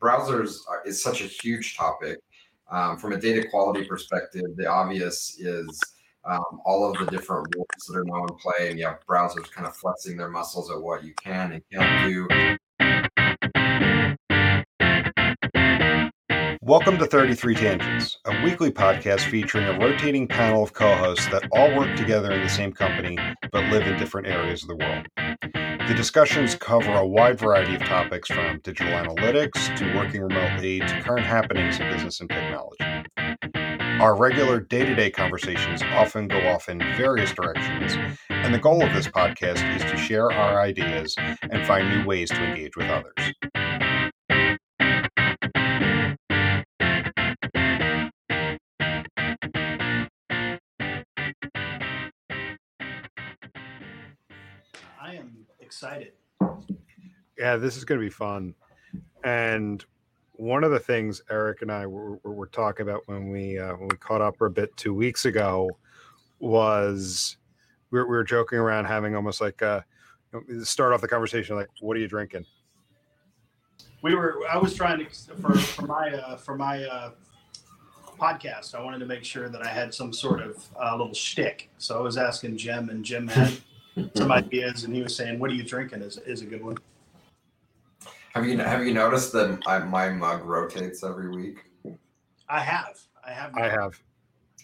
[0.00, 2.18] browsers are, is such a huge topic.
[2.70, 5.80] Um, from a data quality perspective, the obvious is
[6.24, 9.50] um, all of the different rules that are now in play, and you have browsers
[9.50, 12.28] kind of flexing their muscles at what you can and can't do.
[16.60, 21.48] Welcome to 33 Tangents, a weekly podcast featuring a rotating panel of co hosts that
[21.52, 23.16] all work together in the same company
[23.50, 25.77] but live in different areas of the world.
[25.88, 31.00] The discussions cover a wide variety of topics from digital analytics to working remotely to
[31.00, 32.84] current happenings in business and technology.
[33.98, 37.96] Our regular day to day conversations often go off in various directions,
[38.28, 42.28] and the goal of this podcast is to share our ideas and find new ways
[42.28, 43.32] to engage with others.
[55.78, 56.12] Excited.
[57.38, 58.54] Yeah, this is going to be fun.
[59.22, 59.84] And
[60.32, 63.88] one of the things Eric and I were, were talking about when we uh, when
[63.88, 65.70] we caught up a bit two weeks ago
[66.40, 67.36] was
[67.90, 69.84] we were, we were joking around having almost like a,
[70.62, 72.44] start off the conversation like, "What are you drinking?"
[74.02, 74.40] We were.
[74.50, 77.10] I was trying to for for my uh, for my uh,
[78.18, 78.74] podcast.
[78.74, 81.70] I wanted to make sure that I had some sort of uh, little shtick.
[81.78, 83.52] So I was asking Jim, and Jim had
[84.14, 86.76] some ideas, and he was saying, "What are you drinking?" is is a good one.
[88.34, 91.58] Have you have you noticed that I, my mug rotates every week?
[92.48, 93.00] I have.
[93.26, 93.54] I have.
[93.56, 94.00] I have.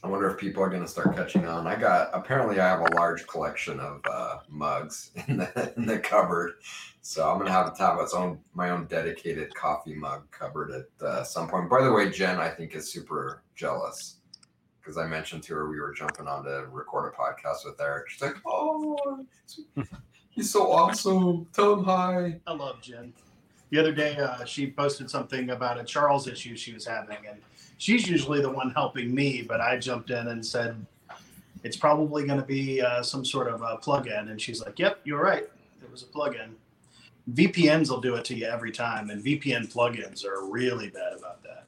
[0.02, 1.66] I wonder if people are going to start catching on.
[1.66, 5.98] I got apparently I have a large collection of uh, mugs in the in the
[5.98, 6.52] cupboard,
[7.00, 10.70] so I'm going to have to have its own my own dedicated coffee mug cupboard
[10.72, 11.70] at uh, some point.
[11.70, 14.16] By the way, Jen, I think is super jealous
[14.84, 18.10] because I mentioned to her we were jumping on to record a podcast with Eric.
[18.10, 19.24] She's like, "Oh,
[20.30, 21.46] he's so awesome!
[21.52, 23.12] Tell him hi." I love Jen.
[23.70, 27.40] The other day, uh, she posted something about a Charles issue she was having, and
[27.78, 30.84] she's usually the one helping me, but I jumped in and said
[31.62, 35.00] it's probably going to be uh, some sort of a plug-in, and she's like, "Yep,
[35.04, 35.48] you're right.
[35.82, 36.54] It was a plug-in."
[37.32, 41.42] VPNs will do it to you every time, and VPN plugins are really bad about
[41.42, 41.63] that.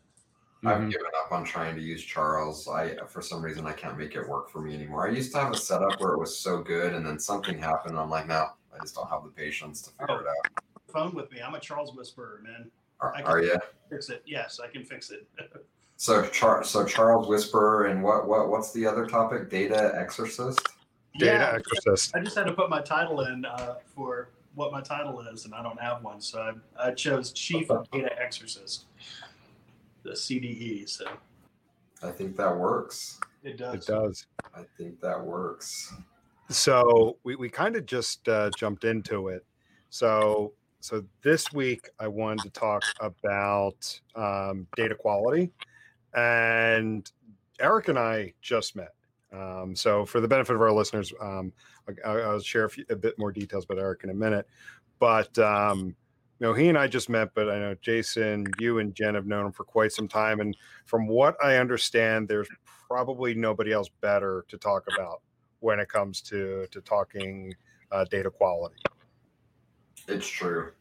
[0.66, 0.88] I've mm-hmm.
[0.88, 2.66] given up on trying to use Charles.
[2.66, 5.06] I for some reason I can't make it work for me anymore.
[5.06, 7.97] I used to have a setup where it was so good, and then something happened.
[7.97, 10.65] I'm like, no, I just don't have the patience to figure oh, it out.
[10.93, 11.41] Phone with me.
[11.41, 12.71] I'm a Charles whisperer, man.
[13.00, 13.56] Are, are you?
[13.91, 14.22] Fix it.
[14.27, 15.28] Yes, I can fix it.
[15.97, 19.48] so Char- so Charles Whisperer, and what what what's the other topic?
[19.48, 20.60] Data exorcist.
[21.19, 22.16] Data yeah, exorcist.
[22.16, 25.54] I just had to put my title in uh, for what my title is, and
[25.54, 28.87] I don't have one, so I, I chose Chief of Data Exorcist
[30.06, 30.89] the CDE.
[30.89, 31.06] So
[32.03, 33.21] I think that works.
[33.43, 33.75] It does.
[33.75, 34.27] It does.
[34.55, 35.94] I think that works.
[36.49, 39.45] So we, we kind of just uh, jumped into it.
[39.91, 45.50] So so this week I wanted to talk about um, data quality,
[46.15, 47.11] and
[47.59, 48.95] Eric and I just met.
[49.33, 51.53] Um, so for the benefit of our listeners, um,
[52.05, 54.47] I, will share a, few, a, bit more details about Eric in a minute.
[54.99, 55.97] But um,
[56.41, 59.47] know, he and I just met, but I know Jason, you and Jen have known
[59.47, 60.41] him for quite some time.
[60.41, 62.49] And from what I understand, there's
[62.89, 65.23] probably nobody else better to talk about
[65.61, 67.55] when it comes to to talking
[67.91, 68.77] uh, data quality.
[70.09, 70.73] It's true.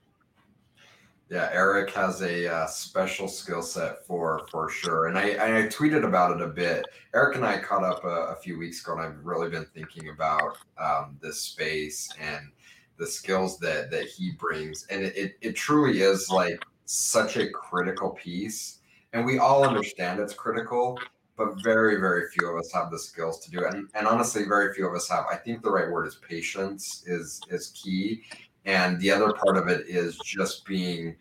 [1.30, 6.06] Yeah, Eric has a uh, special skill set for for sure, and I, I tweeted
[6.06, 6.86] about it a bit.
[7.16, 10.10] Eric and I caught up a, a few weeks ago, and I've really been thinking
[10.10, 12.52] about um, this space and
[12.98, 14.86] the skills that that he brings.
[14.90, 18.80] And it, it, it truly is like such a critical piece.
[19.14, 21.00] And we all understand it's critical
[21.38, 23.74] but very very few of us have the skills to do it.
[23.74, 25.26] And, and honestly very few of us have.
[25.32, 28.24] I think the right word is patience is is key.
[28.66, 31.16] And the other part of it is just being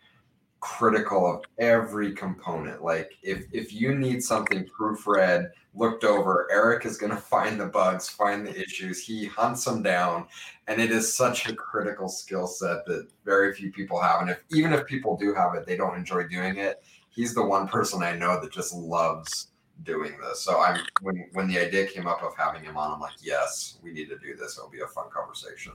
[0.61, 2.83] critical of every component.
[2.83, 7.67] Like if if you need something proofread, looked over, Eric is going to find the
[7.67, 9.05] bugs, find the issues.
[9.05, 10.27] He hunts them down,
[10.67, 14.21] and it is such a critical skill set that very few people have.
[14.21, 16.83] And if even if people do have it, they don't enjoy doing it.
[17.09, 19.47] He's the one person I know that just loves
[19.83, 20.41] doing this.
[20.41, 23.77] So I'm when when the idea came up of having him on, I'm like, yes,
[23.83, 24.57] we need to do this.
[24.57, 25.73] It'll be a fun conversation.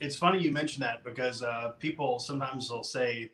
[0.00, 3.30] It's funny you mention that because uh, people sometimes will say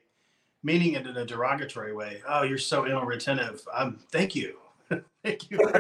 [0.62, 2.22] meaning it in a derogatory way.
[2.26, 3.60] Oh, you're so inattentive.
[3.72, 4.56] Um, thank you.
[5.24, 5.58] thank you.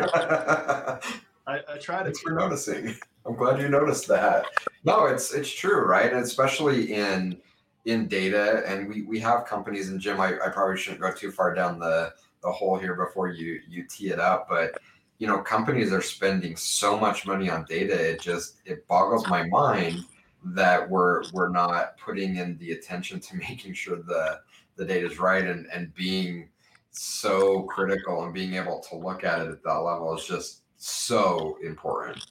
[1.46, 2.04] I, I try to.
[2.04, 2.94] Thanks for noticing.
[3.26, 4.46] I'm glad you noticed that.
[4.84, 6.12] No, it's it's true, right?
[6.12, 7.38] And especially in
[7.84, 9.90] in data, and we we have companies.
[9.90, 12.12] And Jim, I, I probably shouldn't go too far down the
[12.42, 14.78] the hole here before you you tee it up, but
[15.18, 17.94] you know, companies are spending so much money on data.
[17.94, 20.04] It just it boggles my mind
[20.44, 24.40] that we're we're not putting in the attention to making sure the
[24.76, 26.48] the data is right and and being
[26.94, 31.58] so critical and being able to look at it at that level is just so
[31.64, 32.24] important.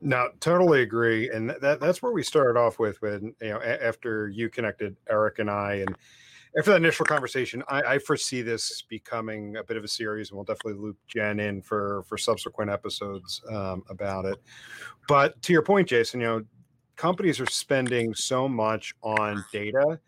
[0.00, 3.84] No, totally agree, and that that's where we started off with when you know a-
[3.84, 5.96] after you connected Eric and I, and
[6.58, 10.36] after that initial conversation, I, I foresee this becoming a bit of a series, and
[10.36, 14.38] we'll definitely loop Jen in for for subsequent episodes um, about it.
[15.08, 16.42] But to your point, Jason, you know,
[16.96, 20.00] companies are spending so much on data,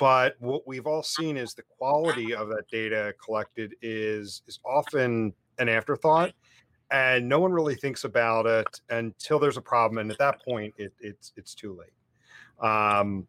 [0.00, 5.32] but what we've all seen is the quality of that data collected is is often
[5.58, 6.32] an afterthought
[6.90, 10.72] and no one really thinks about it until there's a problem and at that point
[10.78, 12.66] it, it's it's too late.
[12.66, 13.26] Um,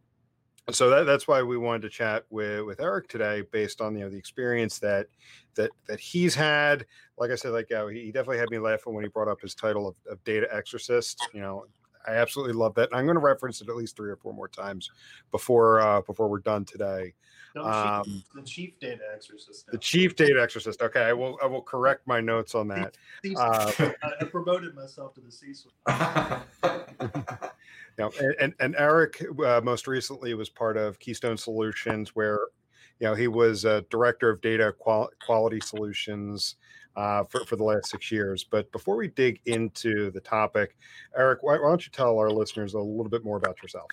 [0.70, 4.06] so that, that's why we wanted to chat with with eric today based on you
[4.06, 5.08] know the experience that
[5.56, 6.86] that that he's had.
[7.18, 9.56] Like i said like uh, he definitely had me laughing when he brought up his
[9.56, 11.66] title of, of data exorcist you know
[12.08, 14.34] i absolutely love that and i'm going to reference it at least three or four
[14.34, 14.90] more times
[15.32, 17.14] before uh before we're done today
[17.56, 19.68] No, Um, chief, the chief data exorcist.
[19.72, 22.98] the chief data exorcist okay i will i will correct my notes on that
[23.38, 23.72] uh,
[24.22, 25.74] I promoted myself to the C-suite.
[27.98, 32.40] you know, and, and, and Eric uh, most recently was part of Keystone Solutions, where
[33.00, 36.56] you know he was a director of data qual- quality solutions
[36.96, 38.44] uh, for for the last six years.
[38.44, 40.78] But before we dig into the topic,
[41.18, 43.88] Eric, why, why don't you tell our listeners a little bit more about yourself?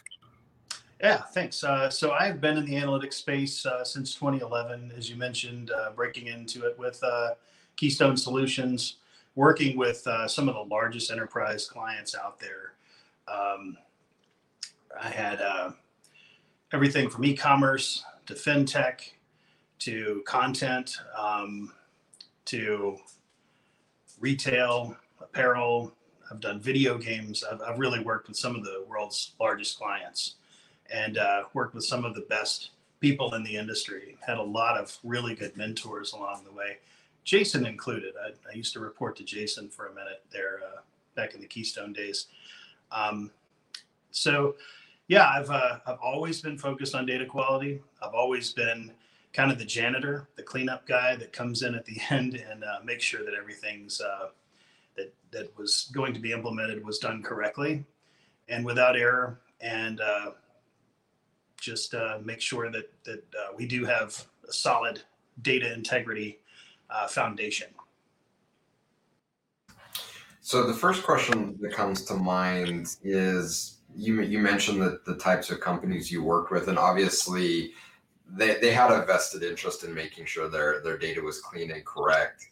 [1.00, 1.62] Yeah, thanks.
[1.62, 5.92] Uh, so I've been in the analytics space uh, since 2011, as you mentioned, uh,
[5.92, 7.34] breaking into it with uh,
[7.76, 8.96] Keystone Solutions,
[9.36, 12.72] working with uh, some of the largest enterprise clients out there.
[13.28, 13.76] Um,
[15.00, 15.70] I had uh,
[16.72, 19.12] everything from e-commerce to fintech
[19.80, 21.72] to content um,
[22.48, 22.96] to
[24.20, 25.92] retail, apparel.
[26.30, 27.44] I've done video games.
[27.44, 30.36] I've, I've really worked with some of the world's largest clients
[30.92, 34.16] and uh, worked with some of the best people in the industry.
[34.26, 36.78] Had a lot of really good mentors along the way,
[37.24, 38.14] Jason included.
[38.22, 40.80] I, I used to report to Jason for a minute there uh,
[41.14, 42.26] back in the Keystone days.
[42.90, 43.30] Um,
[44.10, 44.56] so,
[45.08, 47.80] yeah, I've uh, I've always been focused on data quality.
[48.02, 48.92] I've always been
[49.32, 52.78] kind of the janitor, the cleanup guy that comes in at the end and uh,
[52.84, 54.28] makes sure that everything's uh,
[54.96, 57.84] that that was going to be implemented was done correctly
[58.48, 59.40] and without error.
[59.60, 60.30] And uh,
[61.60, 65.02] just uh, make sure that that uh, we do have a solid
[65.42, 66.38] data integrity
[66.90, 67.68] uh, foundation.
[70.40, 75.50] So the first question that comes to mind is you you mentioned that the types
[75.50, 77.72] of companies you worked with, and obviously
[78.28, 81.84] they, they had a vested interest in making sure their their data was clean and
[81.84, 82.50] correct.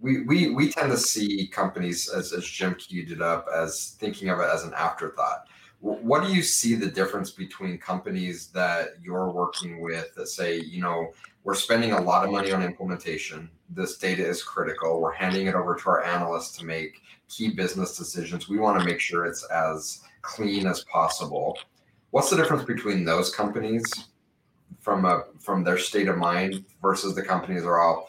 [0.00, 4.28] We we we tend to see companies as as Jim queued it up as thinking
[4.28, 5.48] of it as an afterthought.
[5.80, 10.82] What do you see the difference between companies that you're working with that say, you
[10.82, 11.12] know,
[11.44, 13.48] we're spending a lot of money on implementation.
[13.70, 15.00] This data is critical.
[15.00, 18.48] We're handing it over to our analysts to make key business decisions.
[18.48, 21.56] We want to make sure it's as clean as possible.
[22.10, 24.07] What's the difference between those companies
[24.88, 28.08] from a from their state of mind versus the companies are all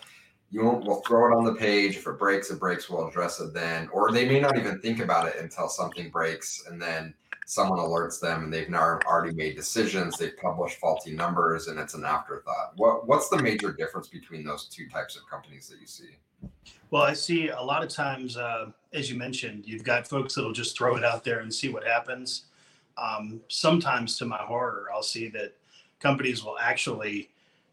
[0.50, 1.98] you won't we'll throw it on the page.
[1.98, 3.90] If it breaks, it breaks, we'll address it then.
[3.92, 7.14] Or they may not even think about it until something breaks and then
[7.46, 11.96] someone alerts them and they've now already made decisions, they've published faulty numbers and it's
[11.96, 12.72] an afterthought.
[12.78, 16.16] What what's the major difference between those two types of companies that you see?
[16.92, 20.54] Well, I see a lot of times, uh, as you mentioned, you've got folks that'll
[20.54, 22.46] just throw it out there and see what happens.
[22.98, 25.59] Um, sometimes, to my horror, I'll see that
[26.00, 27.30] companies will actually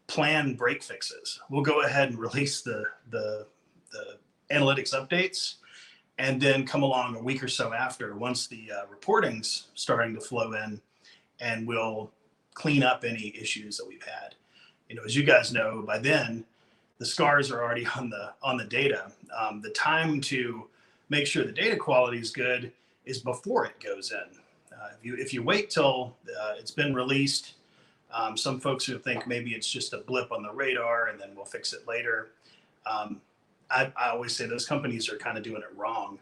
[0.07, 1.39] plan break fixes.
[1.49, 3.47] We'll go ahead and release the the,
[3.91, 4.17] the
[4.51, 5.55] analytics updates,
[6.17, 10.21] and then come along a week or so after, once the uh, reporting's starting to
[10.21, 10.81] flow in,
[11.39, 12.11] and we'll
[12.53, 14.35] clean up any issues that we've had.
[14.89, 16.45] You know, as you guys know, by then
[16.97, 19.11] the scars are already on the on the data.
[19.37, 20.67] Um, the time to
[21.09, 22.71] make sure the data quality is good
[23.05, 24.39] is before it goes in.
[24.75, 27.55] Uh, if you if you wait till uh, it's been released,
[28.17, 31.29] um, some folks who think maybe it's just a blip on the radar and then
[31.35, 32.31] we'll fix it later.
[32.89, 33.21] Um,
[33.69, 36.17] I, I always say those companies are kind of doing it wrong.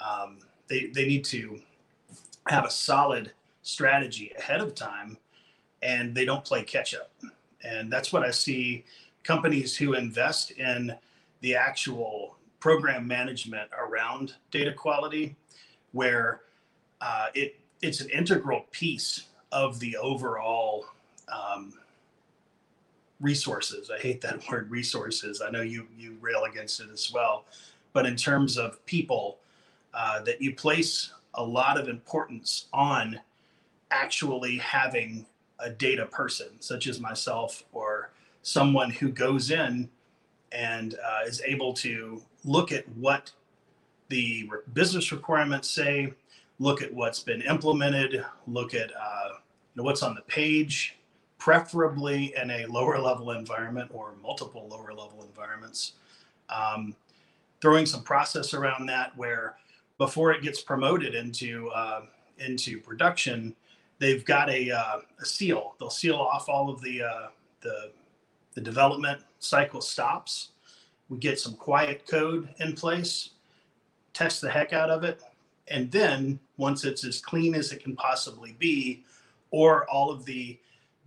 [0.00, 1.60] Um, they they need to
[2.48, 3.32] have a solid
[3.62, 5.18] strategy ahead of time,
[5.82, 7.12] and they don't play catch up.
[7.62, 8.84] And that's what I see
[9.22, 10.96] companies who invest in
[11.42, 15.36] the actual program management around data quality,
[15.92, 16.40] where
[17.00, 20.86] uh, it it's an integral piece of the overall
[21.30, 21.74] um,
[23.20, 23.90] resources.
[23.90, 25.42] I hate that word resources.
[25.42, 27.44] I know you you rail against it as well,
[27.92, 29.38] but in terms of people,
[29.94, 33.20] uh, that you place a lot of importance on
[33.90, 35.26] actually having
[35.58, 38.10] a data person, such as myself, or
[38.42, 39.88] someone who goes in
[40.52, 43.30] and uh, is able to look at what
[44.08, 46.12] the business requirements say,
[46.58, 49.36] look at what's been implemented, look at uh, you
[49.76, 50.96] know, what's on the page,
[51.40, 55.94] preferably in a lower level environment or multiple lower level environments.
[56.50, 56.94] Um,
[57.60, 59.56] throwing some process around that where
[59.98, 62.02] before it gets promoted into uh,
[62.38, 63.56] into production,
[63.98, 65.74] they've got a, uh, a seal.
[65.78, 67.28] They'll seal off all of the uh,
[67.62, 67.90] the
[68.54, 70.50] the development cycle stops.
[71.08, 73.30] We get some quiet code in place,
[74.12, 75.22] test the heck out of it,
[75.68, 79.04] and then once it's as clean as it can possibly be,
[79.50, 80.58] or all of the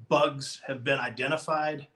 [0.09, 1.87] bugs have been identified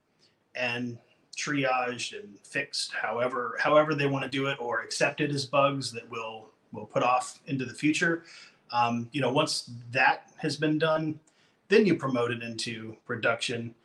[0.56, 0.98] and
[1.38, 6.10] triaged and fixed however however they want to do it or accepted as bugs that
[6.10, 8.24] will will put off into the future.
[8.72, 11.20] Um, you know once that has been done
[11.70, 13.76] then you promote it into production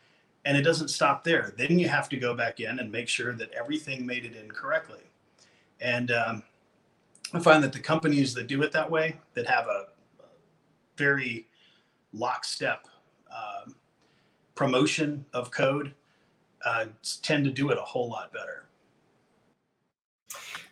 [0.44, 1.54] and it doesn't stop there.
[1.56, 4.50] Then you have to go back in and make sure that everything made it in
[4.50, 5.00] correctly.
[5.80, 6.42] And um,
[7.34, 9.86] i find that the companies that do it that way that have a
[10.96, 11.46] very
[12.12, 12.86] lockstep
[13.30, 13.71] um,
[14.54, 15.94] promotion of code
[16.64, 16.86] uh,
[17.22, 18.64] tend to do it a whole lot better.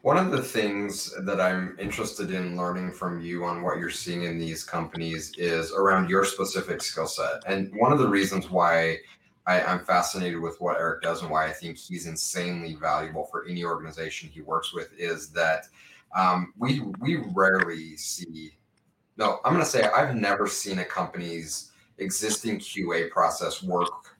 [0.03, 4.23] One of the things that I'm interested in learning from you on what you're seeing
[4.23, 7.43] in these companies is around your specific skill set.
[7.47, 8.97] And one of the reasons why
[9.47, 13.47] I, am fascinated with what Eric does and why I think he's insanely valuable for
[13.47, 15.67] any organization he works with is that
[16.17, 18.53] um, we we rarely see.
[19.17, 21.70] No, I'm going to say I've never seen a company's
[22.01, 24.17] existing QA process work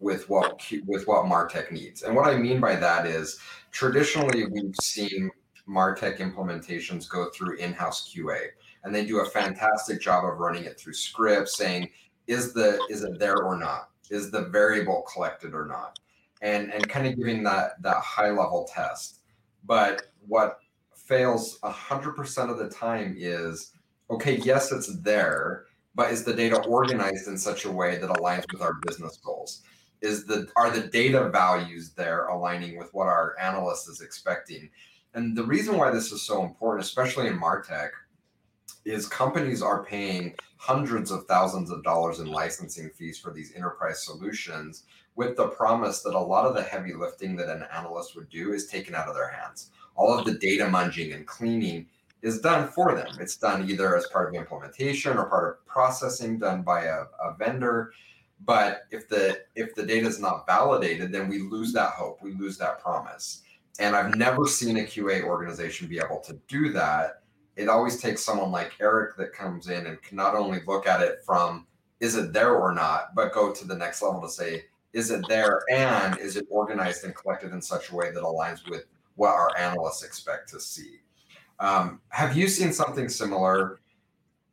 [0.00, 2.02] with what with what Martech needs.
[2.02, 3.38] And what I mean by that is
[3.70, 5.30] traditionally we've seen
[5.68, 8.48] Martech implementations go through in-house QA
[8.82, 11.88] and they do a fantastic job of running it through scripts saying
[12.26, 13.90] is the is it there or not?
[14.10, 15.98] Is the variable collected or not?
[16.42, 19.20] And and kind of giving that that high level test.
[19.64, 20.58] But what
[20.94, 23.72] fails 100% of the time is
[24.10, 28.44] okay, yes, it's there, but is the data organized in such a way that aligns
[28.52, 29.62] with our business goals?
[30.04, 34.68] is the are the data values there aligning with what our analyst is expecting
[35.14, 37.90] and the reason why this is so important especially in martech
[38.84, 44.04] is companies are paying hundreds of thousands of dollars in licensing fees for these enterprise
[44.04, 44.84] solutions
[45.16, 48.52] with the promise that a lot of the heavy lifting that an analyst would do
[48.52, 51.86] is taken out of their hands all of the data munging and cleaning
[52.24, 55.66] is done for them it's done either as part of the implementation or part of
[55.66, 57.92] processing done by a, a vendor
[58.44, 62.34] but if the if the data is not validated, then we lose that hope, we
[62.34, 63.42] lose that promise.
[63.78, 67.22] And I've never seen a QA organization be able to do that.
[67.56, 71.00] It always takes someone like Eric that comes in and can not only look at
[71.00, 71.66] it from
[72.00, 75.26] is it there or not, but go to the next level to say, is it
[75.28, 78.84] there and is it organized and collected in such a way that aligns with
[79.16, 80.98] what our analysts expect to see?
[81.60, 83.80] Um, have you seen something similar?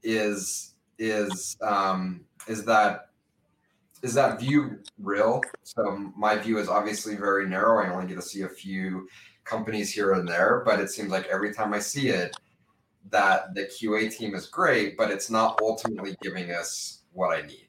[0.03, 3.09] Is is um, is that
[4.01, 5.41] is that view real?
[5.63, 7.83] So my view is obviously very narrow.
[7.83, 9.07] I only get to see a few
[9.43, 12.35] companies here and there, but it seems like every time I see it,
[13.09, 17.67] that the QA team is great, but it's not ultimately giving us what I need.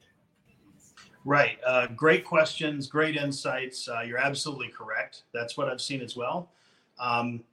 [1.25, 1.57] Right.
[1.65, 3.87] Uh, great questions, great insights.
[3.87, 5.23] Uh, you're absolutely correct.
[5.33, 6.51] That's what I've seen as well.
[6.99, 7.43] Um,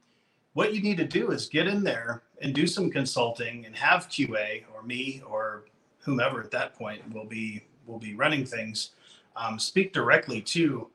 [0.54, 4.08] what you need to do is get in there and do some consulting and have
[4.08, 5.64] QA or me or
[6.00, 8.90] whomever at that point will be will be running things
[9.36, 10.88] um, speak directly to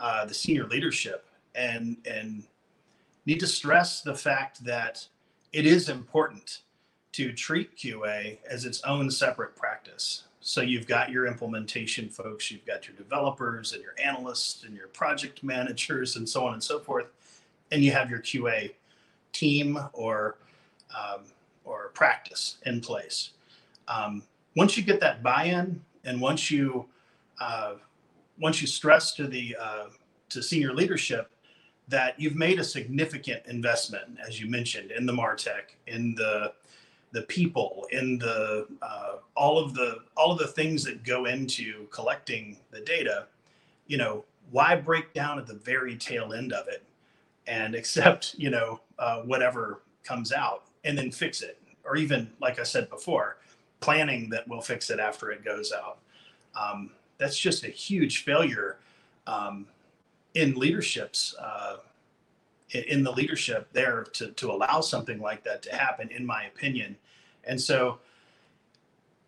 [0.00, 2.44] uh, the senior leadership and and
[3.26, 5.06] need to stress the fact that
[5.52, 6.60] it is important
[7.12, 10.24] to treat QA as its own separate practice.
[10.40, 14.88] So you've got your implementation folks, you've got your developers and your analysts and your
[14.88, 17.06] project managers and so on and so forth,
[17.70, 18.72] and you have your QA
[19.32, 20.36] team or
[20.96, 21.22] um,
[21.64, 23.30] or practice in place.
[23.88, 24.22] Um,
[24.56, 26.86] once you get that buy-in and once you
[27.40, 27.74] uh,
[28.38, 29.86] once you stress to the uh,
[30.30, 31.30] to senior leadership
[31.88, 36.52] that you've made a significant investment, as you mentioned, in the Martech, in the
[37.12, 41.86] the people, in the uh, all of the all of the things that go into
[41.90, 43.26] collecting the data,
[43.86, 46.82] you know, why break down at the very tail end of it
[47.46, 52.58] and accept, you know, uh, whatever comes out and then fix it, or even like
[52.58, 53.38] I said before,
[53.80, 55.98] planning that we'll fix it after it goes out.
[56.54, 58.78] Um, that's just a huge failure
[59.26, 59.66] um,
[60.34, 61.76] in leaderships, uh,
[62.70, 66.96] in the leadership there to, to allow something like that to happen, in my opinion.
[67.44, 67.98] And so,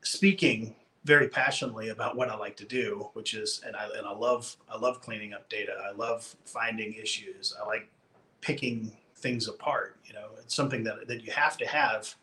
[0.02, 4.12] speaking very passionately about what I like to do, which is and I and I
[4.12, 5.72] love I love cleaning up data.
[5.86, 7.54] I love finding issues.
[7.60, 7.88] I like
[8.44, 9.96] picking things apart.
[10.04, 12.14] You know, it's something that that you have to have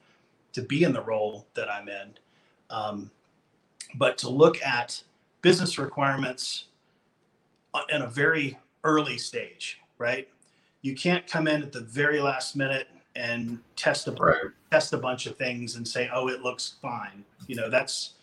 [0.54, 2.14] to be in the role that I'm in.
[2.70, 3.12] Um,
[3.96, 5.02] but to look at
[5.42, 6.66] business requirements
[7.90, 10.28] in a very early stage, right?
[10.82, 14.38] You can't come in at the very last minute and test a right.
[14.72, 18.14] test a bunch of things and say, "Oh, it looks fine." You know, that's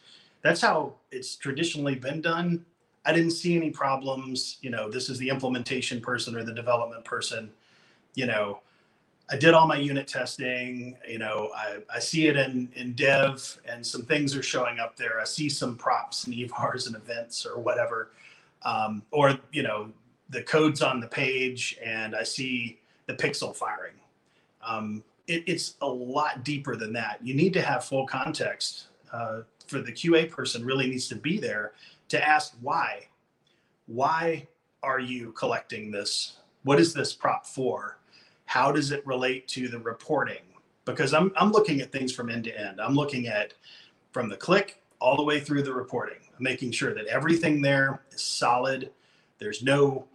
[0.42, 2.64] that's how it's traditionally been done.
[3.04, 4.58] I didn't see any problems.
[4.60, 7.50] You know, this is the implementation person or the development person.
[8.14, 8.60] You know,
[9.30, 10.96] I did all my unit testing.
[11.06, 14.96] You know, I, I see it in, in dev and some things are showing up
[14.96, 15.20] there.
[15.20, 18.10] I see some props and EVARs and events or whatever.
[18.62, 19.92] Um, or, you know,
[20.30, 23.94] the code's on the page and I see the pixel firing.
[24.62, 27.18] Um, it, it's a lot deeper than that.
[27.22, 31.38] You need to have full context uh, for the QA person really needs to be
[31.38, 31.72] there
[32.08, 33.08] to ask why.
[33.86, 34.46] Why
[34.82, 36.38] are you collecting this?
[36.62, 37.97] What is this prop for?
[38.48, 40.40] How does it relate to the reporting?
[40.86, 42.80] Because I'm, I'm looking at things from end to end.
[42.80, 43.52] I'm looking at
[44.10, 48.22] from the click all the way through the reporting, making sure that everything there is
[48.22, 48.90] solid.
[49.38, 50.06] There's no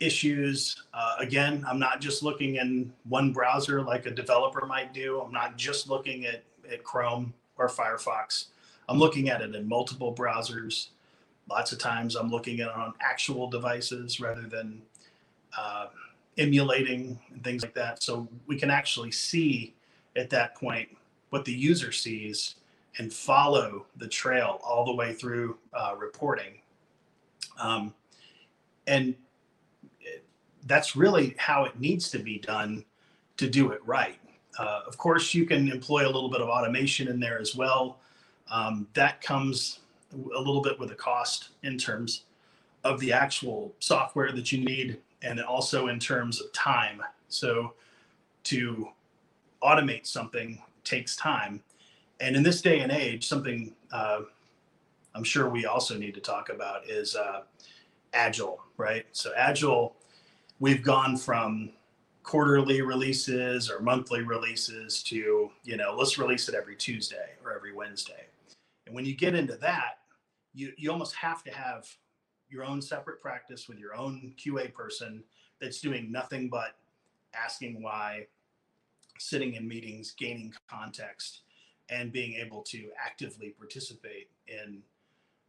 [0.00, 0.84] issues.
[0.94, 5.20] Uh, again, I'm not just looking in one browser like a developer might do.
[5.20, 8.46] I'm not just looking at, at Chrome or Firefox.
[8.88, 10.88] I'm looking at it in multiple browsers.
[11.46, 14.80] Lots of times I'm looking at it on actual devices rather than
[15.58, 15.88] uh,
[16.38, 18.02] emulating and things like that.
[18.02, 19.74] So we can actually see
[20.16, 20.88] at that point
[21.30, 22.56] what the user sees
[22.98, 26.60] and follow the trail all the way through uh, reporting.
[27.58, 27.94] Um,
[28.86, 29.14] and
[30.66, 32.84] that's really how it needs to be done
[33.36, 34.18] to do it right.
[34.58, 37.98] Uh, of course, you can employ a little bit of automation in there as well.
[38.50, 39.80] Um, that comes
[40.12, 42.24] a little bit with a cost in terms
[42.84, 47.02] of the actual software that you need and also in terms of time.
[47.28, 47.74] So
[48.44, 48.88] to
[49.62, 51.62] automate something takes time.
[52.20, 54.22] And in this day and age, something uh,
[55.14, 57.42] I'm sure we also need to talk about is uh,
[58.12, 59.04] Agile, right?
[59.12, 59.96] So Agile,
[60.58, 61.70] we've gone from
[62.22, 67.74] quarterly releases or monthly releases to, you know, let's release it every Tuesday or every
[67.74, 68.26] Wednesday.
[68.86, 69.98] And when you get into that,
[70.54, 71.88] you, you almost have to have
[72.52, 75.24] your own separate practice with your own QA person
[75.60, 76.76] that's doing nothing but
[77.34, 78.26] asking why,
[79.18, 81.40] sitting in meetings, gaining context,
[81.88, 84.82] and being able to actively participate in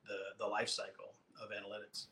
[0.07, 2.07] the, the life cycle of analytics.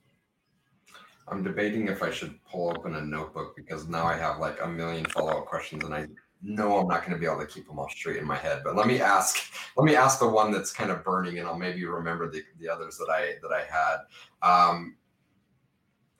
[1.27, 4.67] I'm debating if I should pull open a notebook because now I have like a
[4.67, 6.07] million follow up questions and I
[6.43, 8.61] know I'm not going to be able to keep them all straight in my head.
[8.63, 9.37] But let me ask,
[9.77, 12.69] let me ask the one that's kind of burning, and I'll maybe remember the, the
[12.69, 13.97] others that I that I had.
[14.41, 14.95] Um,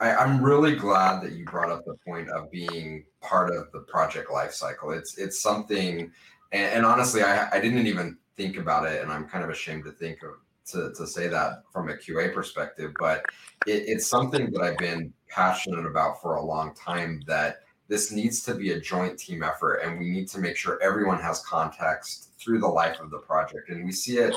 [0.00, 3.80] I, I'm really glad that you brought up the point of being part of the
[3.80, 4.96] project lifecycle.
[4.96, 6.10] It's it's something,
[6.52, 9.84] and, and honestly, I I didn't even think about it, and I'm kind of ashamed
[9.84, 13.24] to think of to, to say that from a QA perspective, but
[13.66, 17.56] it, it's something that I've been passionate about for a long time that
[17.88, 21.20] this needs to be a joint team effort and we need to make sure everyone
[21.20, 23.68] has context through the life of the project.
[23.68, 24.34] And we see it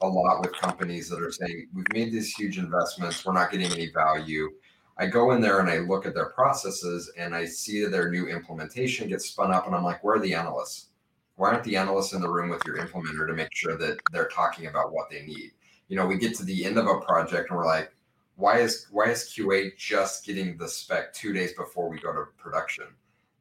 [0.00, 3.24] a lot with companies that are saying we've made these huge investments.
[3.24, 4.50] We're not getting any value.
[4.98, 8.28] I go in there and i look at their processes and i see their new
[8.28, 10.86] implementation gets spun up and i'm like where are the analysts?
[11.36, 14.28] Why aren't the analysts in the room with your implementer to make sure that they're
[14.28, 15.52] talking about what they need?
[15.88, 17.92] You know we get to the end of a project and we're like
[18.36, 22.26] why is why is QA just getting the spec two days before we go to
[22.38, 22.86] production?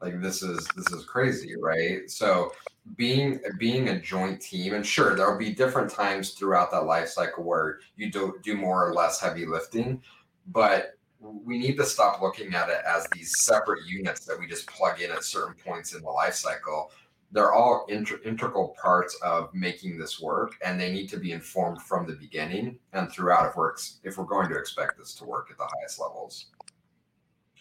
[0.01, 2.09] Like this is this is crazy, right?
[2.09, 2.53] So
[2.95, 7.43] being being a joint team, and sure there'll be different times throughout that life cycle
[7.43, 10.01] where you do do more or less heavy lifting,
[10.47, 14.67] but we need to stop looking at it as these separate units that we just
[14.67, 16.91] plug in at certain points in the life cycle
[17.35, 21.81] they're all inter- integral parts of making this work and they need to be informed
[21.81, 25.25] from the beginning and throughout if we're ex- if we're going to expect this to
[25.25, 26.45] work at the highest levels.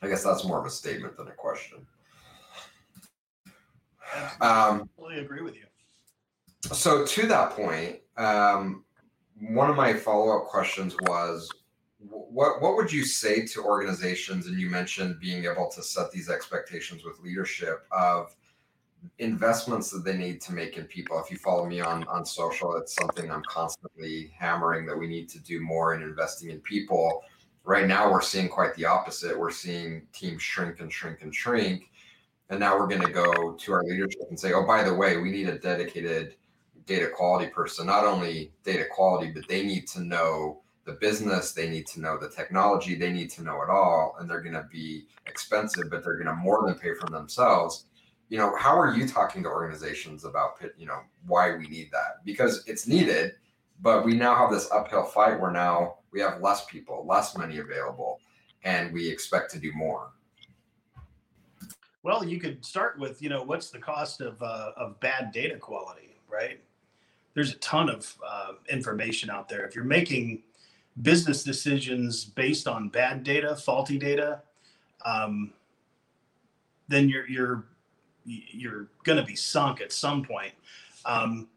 [0.01, 1.79] I guess that's more of a statement than a question.
[4.15, 5.65] Um, I totally agree with you.
[6.73, 8.85] so to that point um,
[9.41, 11.51] one of my follow-up questions was
[11.99, 16.31] what what would you say to organizations and you mentioned being able to set these
[16.31, 18.37] expectations with leadership of
[19.19, 21.21] investments that they need to make in people.
[21.21, 25.29] If you follow me on on social, it's something I'm constantly hammering that we need
[25.31, 27.23] to do more in investing in people.
[27.64, 29.38] Right now, we're seeing quite the opposite.
[29.38, 31.90] We're seeing teams shrink and shrink and shrink,
[32.51, 35.17] and now we're going to go to our leadership and say, "Oh, by the way,
[35.17, 36.37] we need a dedicated
[36.87, 41.69] data quality person, not only data quality, but they need to know the business, they
[41.69, 44.67] need to know the technology, they need to know it all, and they're going to
[44.71, 47.87] be expensive, but they're going to more than pay for themselves.
[48.35, 52.25] You know, how are you talking to organizations about, you know, why we need that?
[52.25, 53.35] Because it's needed,
[53.81, 57.59] but we now have this uphill fight where now we have less people, less money
[57.59, 58.18] available,
[58.64, 60.11] and we expect to do more.
[62.03, 65.57] Well, you could start with, you know, what's the cost of uh, of bad data
[65.57, 66.59] quality, right?
[67.35, 69.64] There's a ton of uh, information out there.
[69.64, 70.42] If you're making
[71.03, 74.42] business decisions based on bad data, faulty data,
[75.05, 75.53] um,
[76.88, 77.64] then you're you're
[78.25, 80.53] you're going to be sunk at some point.
[81.05, 81.49] Um,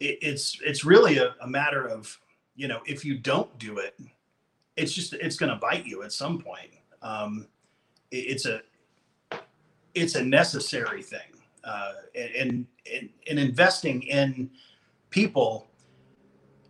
[0.00, 2.18] it, it's it's really a, a matter of
[2.54, 3.98] you know if you don't do it,
[4.76, 6.70] it's just it's going to bite you at some point.
[7.02, 7.48] Um,
[8.10, 8.62] it, it's a
[9.94, 11.20] it's a necessary thing,
[11.64, 14.50] uh, and, and and investing in
[15.10, 15.68] people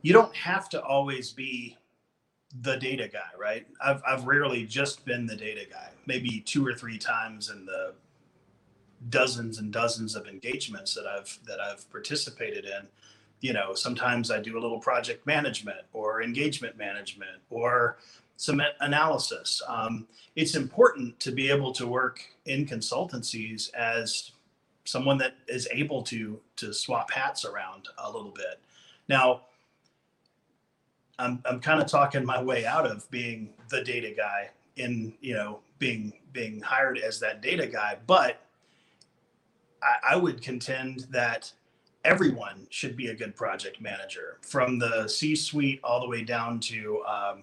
[0.02, 1.78] you don't have to always be
[2.60, 3.66] the data guy, right?
[3.82, 5.90] I've I've rarely just been the data guy.
[6.06, 7.94] Maybe two or three times in the
[9.10, 12.86] dozens and dozens of engagements that I've that I've participated in.
[13.40, 17.98] You know, sometimes I do a little project management or engagement management or
[18.36, 19.60] some analysis.
[19.68, 24.32] Um, it's important to be able to work in consultancies as
[24.84, 28.60] someone that is able to to swap hats around a little bit.
[29.08, 29.42] Now,
[31.18, 35.34] I'm I'm kind of talking my way out of being the data guy in you
[35.34, 38.40] know being being hired as that data guy, but
[39.82, 41.52] I, I would contend that
[42.04, 47.02] everyone should be a good project manager from the C-suite all the way down to
[47.04, 47.42] um,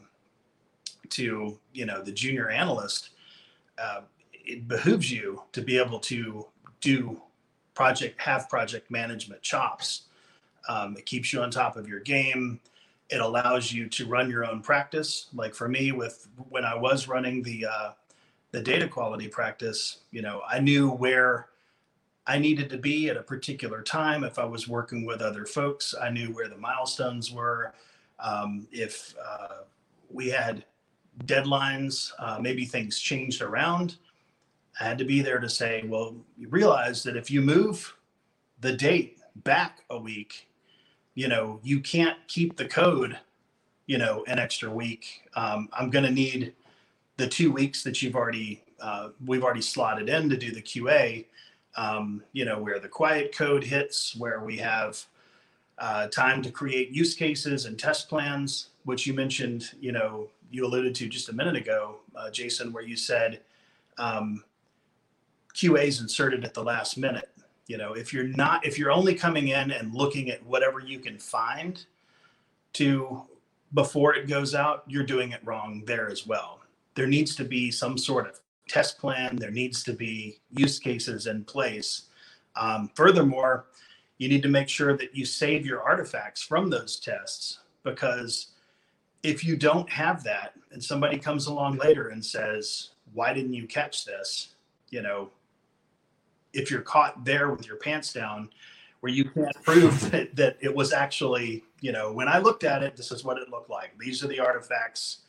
[1.09, 3.11] to you know the junior analyst.
[3.77, 4.01] Uh,
[4.33, 6.45] it behooves you to be able to
[6.81, 7.21] do
[7.73, 10.03] project have project management chops.
[10.67, 12.59] Um, it keeps you on top of your game
[13.09, 15.27] it allows you to run your own practice.
[15.33, 17.91] Like for me, with when I was running the uh,
[18.51, 21.47] the data quality practice, you know, I knew where
[22.29, 24.23] I needed to be at a particular time.
[24.23, 27.73] If I was working with other folks, I knew where the milestones were.
[28.19, 29.63] Um, if uh,
[30.11, 30.63] we had
[31.25, 33.95] deadlines, uh, maybe things changed around.
[34.79, 37.95] I had to be there to say, well, you realize that if you move
[38.61, 40.49] the date back a week,
[41.15, 43.17] you know, you can't keep the code,
[43.87, 45.23] you know, an extra week.
[45.35, 46.53] Um, I'm going to need
[47.17, 51.25] the two weeks that you've already, uh, we've already slotted in to do the QA,
[51.75, 55.03] um, you know, where the quiet code hits, where we have
[55.77, 60.65] uh, time to create use cases and test plans, which you mentioned, you know, you
[60.65, 63.41] alluded to just a minute ago, uh, Jason, where you said
[63.97, 64.43] um,
[65.53, 67.29] QA is inserted at the last minute.
[67.67, 70.97] You know if you're not if you're only coming in and looking at whatever you
[70.97, 71.85] can find
[72.73, 73.21] to
[73.75, 76.61] before it goes out you're doing it wrong there as well.
[76.95, 81.27] There needs to be some sort of test plan there needs to be use cases
[81.27, 82.03] in place.
[82.55, 83.65] Um, furthermore
[84.17, 88.51] you need to make sure that you save your artifacts from those tests because
[89.23, 93.67] if you don't have that and somebody comes along later and says why didn't you
[93.67, 94.53] catch this?
[94.89, 95.31] You know
[96.53, 98.49] if you're caught there with your pants down
[99.01, 102.83] where you can't prove that, that it was actually you know when i looked at
[102.83, 103.97] it this is what it looked like.
[103.97, 105.19] These are the artifacts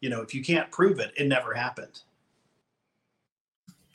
[0.00, 2.00] you know if you can't prove it it never happened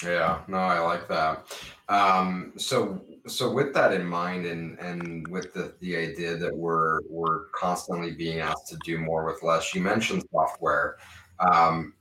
[0.03, 1.45] yeah no i like that
[1.87, 6.99] um, so so with that in mind and and with the the idea that we're
[7.09, 10.97] we're constantly being asked to do more with less you mentioned software
[11.39, 11.93] um,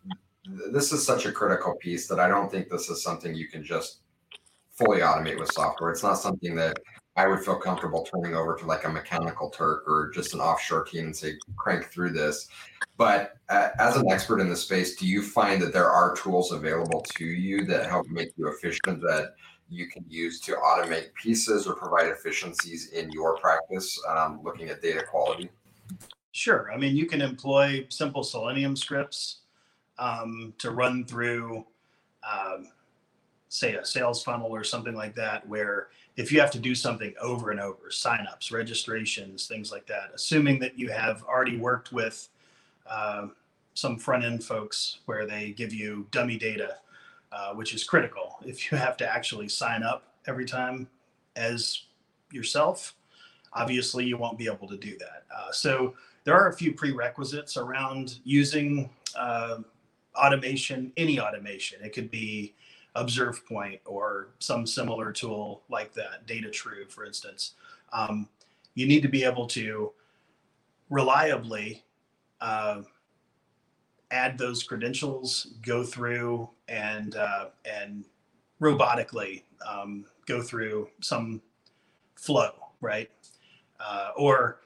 [0.73, 3.63] this is such a critical piece that i don't think this is something you can
[3.63, 4.01] just
[4.75, 5.91] fully automate with software.
[5.91, 6.77] It's not something that
[7.17, 10.85] I would feel comfortable turning over to like a mechanical Turk or just an offshore
[10.85, 12.49] team and say, crank through this.
[12.97, 16.53] But uh, as an expert in the space, do you find that there are tools
[16.53, 19.35] available to you that help make you efficient that
[19.69, 24.83] you can use to automate pieces or provide efficiencies in your practice um, looking at
[24.83, 25.51] data quality?
[26.33, 26.71] Sure.
[26.73, 29.39] I mean, you can employ simple Selenium scripts
[29.99, 31.65] um, to run through
[32.29, 32.69] um,
[33.49, 37.13] say a sales funnel or something like that where if you have to do something
[37.21, 42.29] over and over signups registrations things like that assuming that you have already worked with
[42.89, 43.27] uh,
[43.75, 46.77] some front end folks where they give you dummy data
[47.35, 48.39] uh, which is critical.
[48.47, 50.87] If you have to actually sign up every time
[51.35, 51.83] as
[52.31, 52.95] yourself
[53.53, 55.25] obviously you won't be able to do that.
[55.35, 59.59] Uh, so there are a few prerequisites around using uh,
[60.17, 61.83] automation any automation.
[61.83, 62.55] It could be
[62.97, 67.55] Observepoint or some similar tool like that, DataTrue, for instance.
[67.93, 68.29] Um,
[68.75, 69.93] you need to be able to
[70.91, 71.85] reliably
[72.41, 72.83] uh,
[74.11, 78.05] add those credentials, go through and uh, and
[78.61, 81.43] robotically um, go through some
[82.17, 83.11] flow, right?
[83.81, 84.61] Uh, or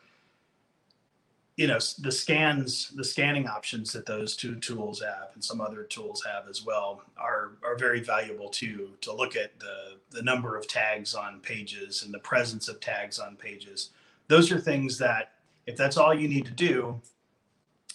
[1.58, 5.82] you know the scans the scanning options that those two tools have and some other
[5.82, 10.56] tools have as well are are very valuable too to look at the the number
[10.56, 13.90] of tags on pages and the presence of tags on pages.
[14.28, 15.32] Those are things that
[15.66, 17.00] if that's all you need to do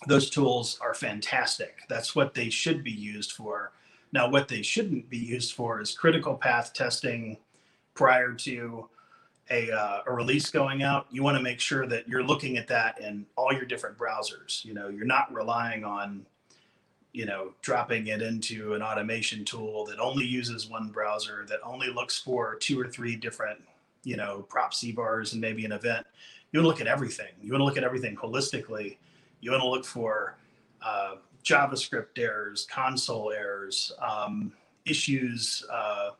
[0.07, 1.83] those tools are fantastic.
[1.87, 3.71] That's what they should be used for.
[4.11, 7.37] Now what they shouldn't be used for is critical path testing
[7.93, 8.89] prior to
[9.53, 12.67] a, uh, a release going out, you want to make sure that you're looking at
[12.67, 14.65] that in all your different browsers.
[14.65, 16.25] You know, you're not relying on,
[17.11, 21.89] you know, dropping it into an automation tool that only uses one browser, that only
[21.89, 23.61] looks for two or three different,
[24.03, 26.05] you know, prop eVars and maybe an event.
[26.51, 27.33] You want to look at everything.
[27.41, 28.97] You want to look at everything holistically.
[29.41, 30.37] You want to look for
[30.81, 34.51] uh, JavaScript errors, console errors, um,
[34.85, 35.63] issues.
[35.71, 36.11] Uh,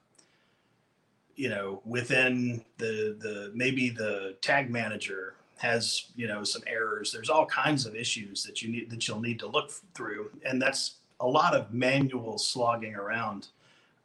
[1.35, 7.11] you know within the the maybe the tag manager has you know some errors.
[7.11, 10.61] There's all kinds of issues that you need that you'll need to look through and
[10.61, 13.47] that's a lot of manual slogging around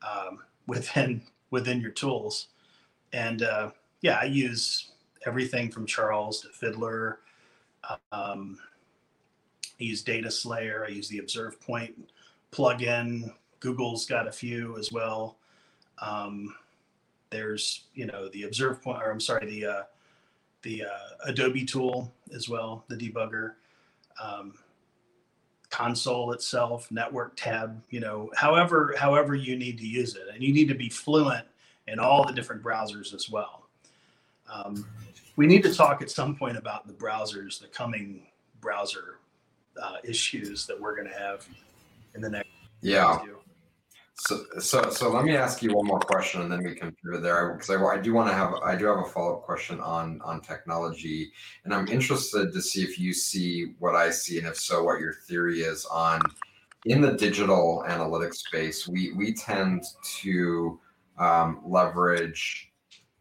[0.02, 2.48] um, within within your tools.
[3.12, 4.92] And uh, yeah i use
[5.26, 7.20] everything from charles to fiddler.
[8.12, 8.58] Um,
[9.80, 10.84] i use data slayer.
[10.86, 12.10] I use the observe point
[12.52, 13.32] plugin.
[13.60, 15.36] Google's got a few as well.
[16.00, 16.54] Um,
[17.30, 19.82] there's you know the observe point, or I'm sorry, the uh,
[20.62, 23.54] the uh, Adobe tool as well, the debugger,
[24.22, 24.54] um,
[25.70, 27.80] console itself, network tab.
[27.90, 31.46] You know, however however you need to use it, and you need to be fluent
[31.86, 33.68] in all the different browsers as well.
[34.50, 34.86] Um,
[35.36, 38.26] we need to talk at some point about the browsers, the coming
[38.60, 39.18] browser
[39.80, 41.46] uh, issues that we're going to have
[42.14, 42.48] in the next.
[42.80, 43.18] Yeah.
[44.20, 47.22] So, so, so let me ask you one more question, and then we can pivot
[47.22, 49.78] there because I, I do want to have I do have a follow up question
[49.80, 51.30] on on technology,
[51.64, 54.98] and I'm interested to see if you see what I see, and if so, what
[54.98, 56.20] your theory is on
[56.86, 58.88] in the digital analytics space.
[58.88, 59.84] We we tend
[60.20, 60.80] to
[61.18, 62.72] um, leverage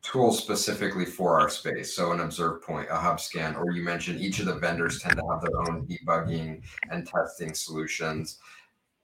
[0.01, 1.95] tools specifically for our space.
[1.95, 5.17] So an observe point, a hub scan, or you mentioned each of the vendors tend
[5.17, 8.39] to have their own debugging and testing solutions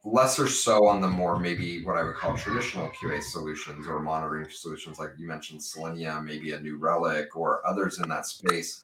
[0.03, 4.49] lesser so on the more maybe what I would call traditional QA solutions or monitoring
[4.49, 8.83] solutions, like you mentioned Selenium, maybe a New Relic or others in that space.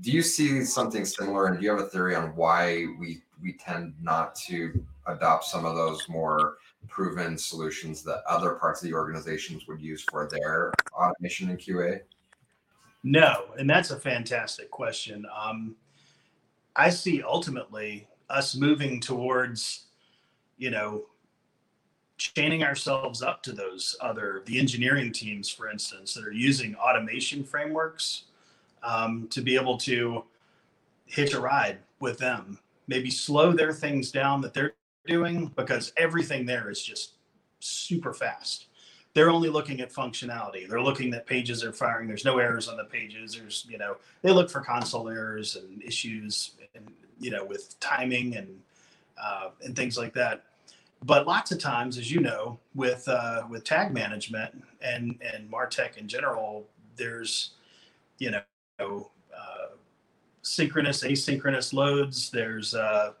[0.00, 3.54] Do you see something similar, and do you have a theory on why we we
[3.54, 8.94] tend not to adopt some of those more proven solutions that other parts of the
[8.94, 12.00] organizations would use for their automation and QA?
[13.02, 15.26] No, and that's a fantastic question.
[15.34, 15.74] Um,
[16.76, 19.86] I see ultimately us moving towards
[20.60, 21.06] you know,
[22.18, 27.42] chaining ourselves up to those other the engineering teams, for instance, that are using automation
[27.42, 28.24] frameworks
[28.82, 30.22] um, to be able to
[31.06, 34.74] hitch a ride with them, maybe slow their things down that they're
[35.06, 37.12] doing because everything there is just
[37.60, 38.66] super fast.
[39.14, 40.68] They're only looking at functionality.
[40.68, 42.06] They're looking that pages are firing.
[42.06, 43.34] There's no errors on the pages.
[43.34, 46.86] There's, you know, they look for console errors and issues and,
[47.18, 48.60] you know, with timing and,
[49.20, 50.44] uh, and things like that
[51.02, 55.96] but lots of times, as you know, with uh, with tag management and and Martech
[55.96, 57.52] in general, there's
[58.18, 58.42] you know
[58.78, 59.74] uh,
[60.42, 62.30] synchronous, asynchronous loads.
[62.30, 63.12] There's uh,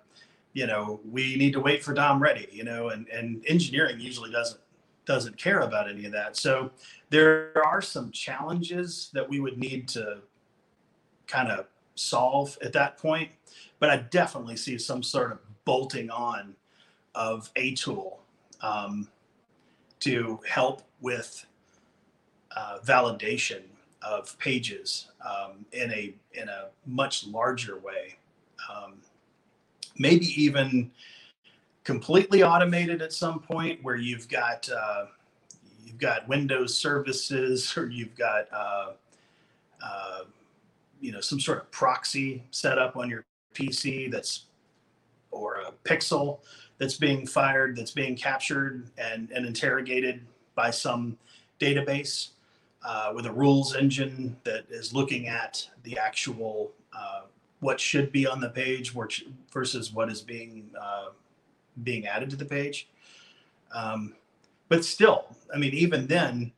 [0.52, 2.48] you know we need to wait for DOM ready.
[2.52, 4.60] You know, and and engineering usually doesn't
[5.06, 6.36] doesn't care about any of that.
[6.36, 6.70] So
[7.08, 10.18] there are some challenges that we would need to
[11.26, 13.30] kind of solve at that point.
[13.78, 16.54] But I definitely see some sort of bolting on
[17.14, 18.20] of a tool
[18.60, 19.08] um,
[20.00, 21.44] to help with
[22.56, 23.62] uh, validation
[24.02, 28.16] of pages um, in a in a much larger way.
[28.70, 28.94] Um,
[29.98, 30.90] maybe even
[31.84, 35.06] completely automated at some point, where you've got uh,
[35.84, 38.92] you've got Windows services or you've got uh,
[39.82, 40.20] uh
[41.00, 44.46] you know some sort of proxy set up on your PC that's
[45.30, 46.40] or a pixel
[46.80, 50.22] that's being fired, that's being captured and, and interrogated
[50.54, 51.18] by some
[51.60, 52.30] database
[52.82, 57.20] uh, with a rules engine that is looking at the actual uh,
[57.60, 58.94] what should be on the page
[59.52, 61.10] versus what is being uh,
[61.82, 62.88] being added to the page.
[63.74, 64.14] Um,
[64.70, 66.50] but still, I mean, even then,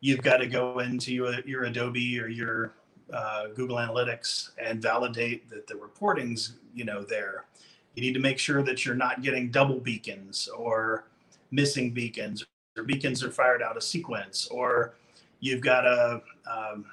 [0.00, 2.74] you've got to go into your, your Adobe or your
[3.12, 7.46] uh, Google Analytics and validate that the reporting's you know there.
[7.94, 11.06] You need to make sure that you're not getting double beacons or
[11.50, 12.44] missing beacons
[12.76, 14.94] or beacons are fired out of sequence or
[15.40, 16.86] you've got a um,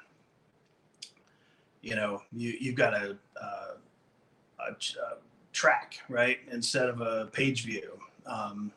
[1.80, 3.74] you know you, you've got a, uh,
[4.60, 5.16] a, a,
[5.52, 7.98] track right instead of a page view.
[8.26, 8.70] Um,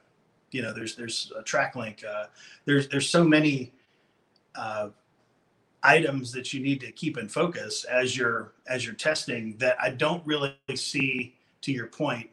[0.54, 2.26] you know there's there's a track link uh,
[2.66, 3.74] there's there's so many
[4.56, 4.90] uh,
[5.82, 9.90] items that you need to keep in focus as you're as you're testing that i
[9.90, 12.30] don't really see to your point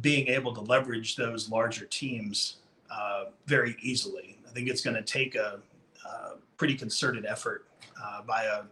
[0.00, 2.56] being able to leverage those larger teams
[2.90, 4.38] uh, very easily.
[4.48, 5.60] I think it's going to take a,
[6.06, 7.66] a, pretty concerted effort
[8.00, 8.62] uh, by a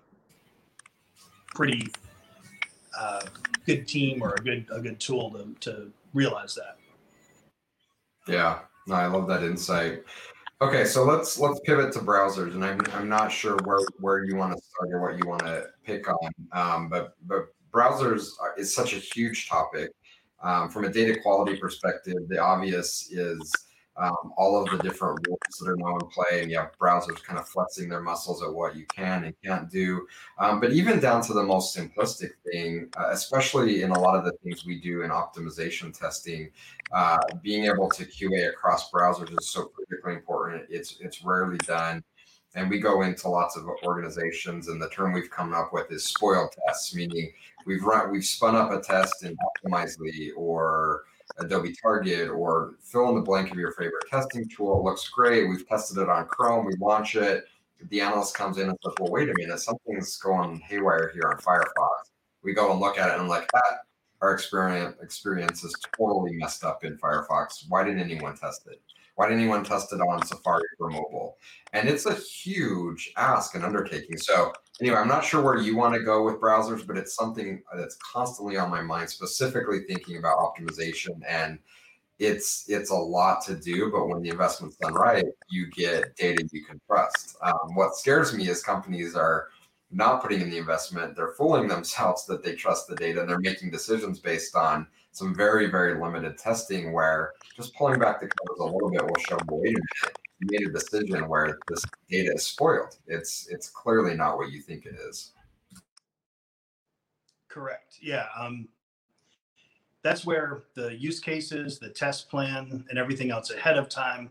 [1.55, 1.89] pretty
[2.99, 3.23] uh,
[3.67, 6.77] good team or a good a good tool to, to realize that.
[8.29, 8.61] Yeah.
[8.87, 10.05] No, I love that insight.
[10.63, 14.37] Okay, so let's let's pivot to browsers, and I'm I'm not sure where where you
[14.37, 18.55] want to start or what you want to pick on, um, but but browsers are,
[18.57, 19.91] is such a huge topic.
[20.43, 23.53] Um, from a data quality perspective, the obvious is
[24.01, 27.23] um, all of the different rules that are now in play, and you have browsers
[27.23, 30.07] kind of flexing their muscles at what you can and can't do.
[30.39, 34.25] Um, but even down to the most simplistic thing, uh, especially in a lot of
[34.25, 36.51] the things we do in optimization testing,
[36.93, 40.65] uh, being able to QA across browsers is so critically important.
[40.71, 42.03] It's it's rarely done.
[42.55, 46.05] And we go into lots of organizations, and the term we've come up with is
[46.05, 47.33] spoil tests, meaning
[47.65, 51.05] we've run, we've spun up a test in Optimizely or
[51.39, 54.81] Adobe Target or fill in the blank of your favorite testing tool.
[54.81, 55.49] It looks great.
[55.49, 56.67] We've tested it on Chrome.
[56.67, 57.45] We launch it.
[57.89, 61.39] The analyst comes in and says, well, wait a minute, something's going haywire here on
[61.39, 62.11] Firefox.
[62.43, 63.85] We go and look at it and I'm like, that
[64.21, 67.65] our experience experience is totally messed up in Firefox.
[67.69, 68.83] Why didn't anyone test it?
[69.21, 71.37] Why didn't anyone test it on Safari for mobile?
[71.75, 74.17] And it's a huge ask and undertaking.
[74.17, 77.63] So anyway, I'm not sure where you want to go with browsers, but it's something
[77.77, 81.21] that's constantly on my mind, specifically thinking about optimization.
[81.29, 81.59] And
[82.19, 86.49] it's it's a lot to do, but when the investment's done right, you get data
[86.51, 87.37] you can trust.
[87.43, 89.49] Um, what scares me is companies are
[89.91, 91.15] not putting in the investment.
[91.15, 94.87] They're fooling themselves that they trust the data and they're making decisions based on
[95.21, 99.23] some very, very limited testing where just pulling back the covers a little bit will
[99.29, 102.97] show, wait a minute, you made a decision where this data is spoiled.
[103.07, 105.33] It's it's clearly not what you think it is.
[107.49, 107.99] Correct.
[108.01, 108.27] Yeah.
[108.39, 108.67] Um,
[110.03, 114.31] that's where the use cases, the test plan, and everything else ahead of time.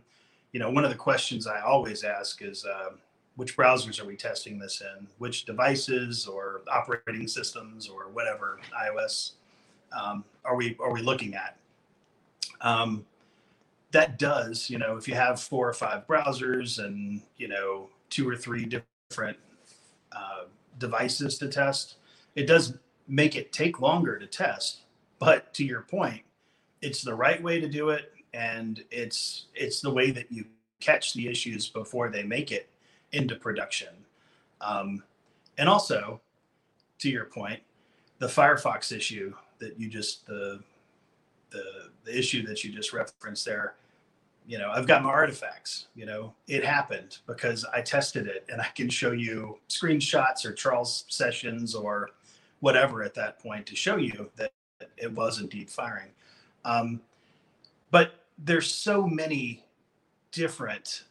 [0.53, 2.93] You know, one of the questions I always ask is, uh,
[3.35, 5.05] which browsers are we testing this in?
[5.19, 9.33] Which devices or operating systems or whatever iOS
[9.91, 11.57] um, are we are we looking at?
[12.61, 13.05] Um,
[13.91, 18.27] that does, you know, if you have four or five browsers and you know two
[18.27, 19.37] or three different
[20.11, 20.45] uh,
[20.77, 21.95] devices to test,
[22.35, 24.81] it does make it take longer to test.
[25.17, 26.21] But to your point,
[26.81, 30.45] it's the right way to do it, and it's it's the way that you
[30.79, 32.69] catch the issues before they make it
[33.11, 33.89] into production.
[34.61, 35.03] Um,
[35.57, 36.21] and also,
[36.99, 37.61] to your point,
[38.19, 40.59] the Firefox issue that you just the
[41.51, 41.63] the
[42.03, 43.75] the issue that you just referenced there
[44.47, 48.61] you know i've got my artifacts you know it happened because i tested it and
[48.61, 52.11] i can show you screenshots or charles sessions or
[52.59, 54.51] whatever at that point to show you that
[54.97, 56.09] it was indeed firing.
[56.65, 57.01] Um,
[57.91, 59.63] but there's so many
[60.31, 61.03] different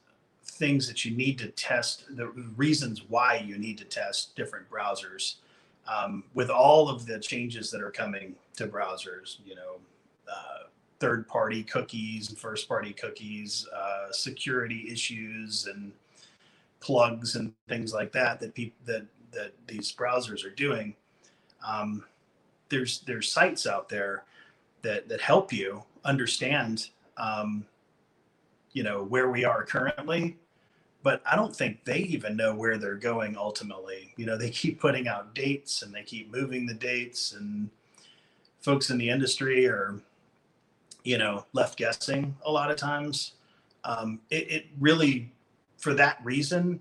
[0.44, 5.36] things that you need to test the reasons why you need to test different browsers
[5.88, 9.76] um, with all of the changes that are coming to browsers, you know,
[10.30, 10.64] uh,
[11.00, 15.92] third party cookies and first party cookies, uh, security issues and
[16.80, 20.94] plugs and things like that that people that that these browsers are doing.
[21.66, 22.04] Um,
[22.68, 24.24] there's there's sites out there
[24.82, 27.66] that that help you understand um,
[28.72, 30.36] you know where we are currently
[31.02, 34.12] but I don't think they even know where they're going ultimately.
[34.16, 37.70] You know, they keep putting out dates and they keep moving the dates, and
[38.60, 40.00] folks in the industry are,
[41.04, 43.32] you know, left guessing a lot of times.
[43.84, 45.32] Um, it, it really,
[45.78, 46.80] for that reason,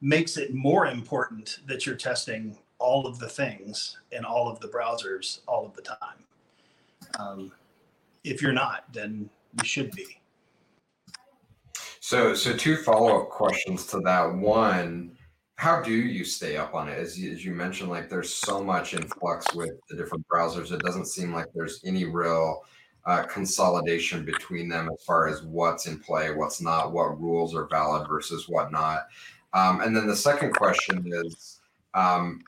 [0.00, 4.68] makes it more important that you're testing all of the things in all of the
[4.68, 6.24] browsers all of the time.
[7.18, 7.52] Um,
[8.24, 9.28] if you're not, then
[9.60, 10.17] you should be.
[12.08, 14.34] So, so two follow up questions to that.
[14.34, 15.12] One,
[15.56, 16.98] how do you stay up on it?
[16.98, 20.72] As as you mentioned, like there's so much influx with the different browsers.
[20.72, 22.64] It doesn't seem like there's any real
[23.04, 27.68] uh, consolidation between them as far as what's in play, what's not, what rules are
[27.68, 29.00] valid versus what not.
[29.52, 31.60] Um, and then the second question is,
[31.92, 32.40] um,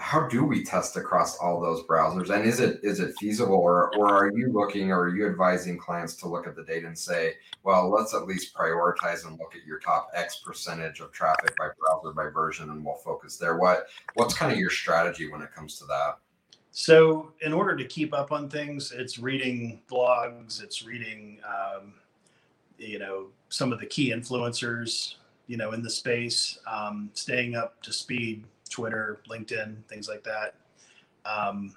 [0.00, 2.30] how do we test across all those browsers?
[2.30, 5.76] And is it is it feasible or or are you looking or are you advising
[5.76, 7.34] clients to look at the data and say
[7.64, 11.68] well let's at least prioritize and look at your top x percentage of traffic by
[11.78, 13.58] browser by version and we'll focus there.
[13.58, 16.16] What what's kind of your strategy when it comes to that?
[16.72, 21.92] So in order to keep up on things it's reading blogs it's reading um,
[22.78, 27.82] you know some of the key influencers you know in the space um, staying up
[27.82, 30.54] to speed Twitter, LinkedIn, things like that.
[31.24, 31.74] Um,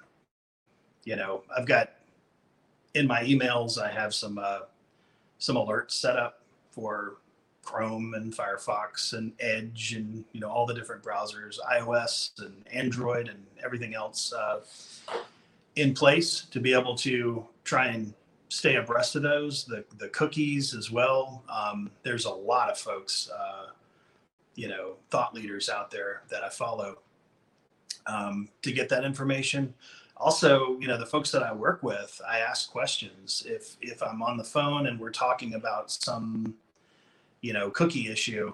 [1.04, 1.90] you know, I've got
[2.94, 4.60] in my emails, I have some uh,
[5.38, 6.40] some alerts set up
[6.70, 7.16] for
[7.62, 13.28] Chrome and Firefox and Edge and you know all the different browsers, iOS and Android
[13.28, 14.60] and everything else uh,
[15.76, 18.14] in place to be able to try and
[18.48, 19.64] stay abreast of those.
[19.64, 21.42] The the cookies as well.
[21.48, 23.30] Um, there's a lot of folks.
[23.36, 23.66] Uh,
[24.54, 26.98] you know thought leaders out there that I follow
[28.06, 29.74] um, to get that information.
[30.16, 34.22] Also, you know the folks that I work with, I ask questions if if I'm
[34.22, 36.54] on the phone and we're talking about some
[37.40, 38.52] you know cookie issue.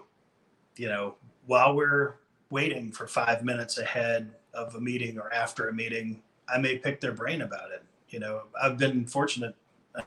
[0.76, 1.14] You know,
[1.46, 2.14] while we're
[2.51, 7.01] waiting for five minutes ahead of a meeting or after a meeting, I may pick
[7.01, 7.84] their brain about it.
[8.09, 9.55] You know, I've been fortunate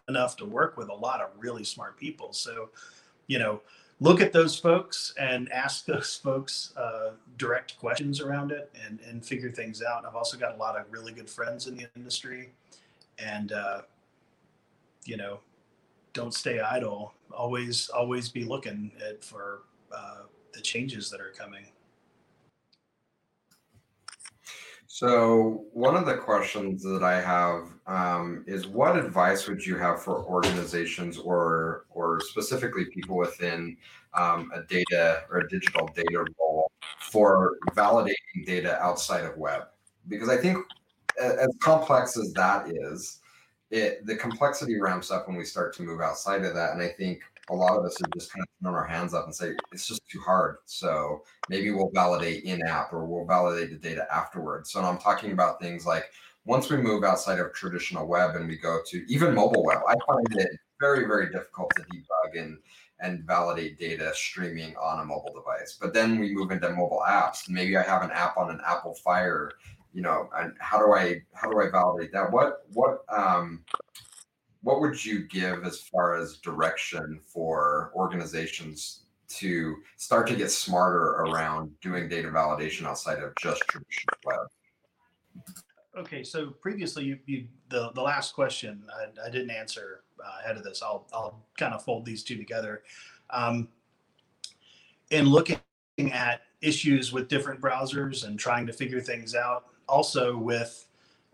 [0.08, 2.34] enough to work with a lot of really smart people.
[2.34, 2.70] So,
[3.28, 3.62] you know,
[4.04, 9.26] look at those folks and ask those folks uh, direct questions around it and, and
[9.26, 10.06] figure things out.
[10.06, 12.50] I've also got a lot of really good friends in the industry
[13.18, 13.82] and, uh,
[15.06, 15.40] you know,
[16.12, 17.14] don't stay idle.
[17.32, 19.62] Always, always be looking at for
[19.96, 20.24] uh,
[20.54, 21.66] the changes that are coming.
[24.94, 30.04] So one of the questions that I have um, is, what advice would you have
[30.04, 33.76] for organizations or or specifically people within
[34.14, 36.70] um, a data or a digital data role
[37.00, 39.64] for validating data outside of web?
[40.10, 40.60] Because I think
[41.20, 43.20] as complex as that is,
[43.72, 46.90] it the complexity ramps up when we start to move outside of that, and I
[46.90, 49.54] think a lot of us are just kind of throwing our hands up and say
[49.72, 50.58] it's just too hard.
[50.66, 54.72] So maybe we'll validate in app or we'll validate the data afterwards.
[54.72, 56.06] So I'm talking about things like
[56.46, 59.96] once we move outside of traditional web and we go to even mobile web, I
[60.08, 62.58] find it very, very difficult to debug and
[63.00, 65.78] and validate data streaming on a mobile device.
[65.80, 67.50] But then we move into mobile apps.
[67.50, 69.52] Maybe I have an app on an Apple Fire,
[69.94, 72.32] you know, and how do I how do I validate that?
[72.32, 73.64] What what um
[74.64, 81.12] what would you give as far as direction for organizations to start to get smarter
[81.22, 84.48] around doing data validation outside of just traditional web?
[85.98, 90.58] Okay, so previously, you, you the the last question I, I didn't answer uh, ahead
[90.58, 90.82] of this.
[90.82, 92.84] I'll I'll kind of fold these two together.
[93.30, 93.68] Um,
[95.12, 95.60] in looking
[96.12, 100.88] at issues with different browsers and trying to figure things out, also with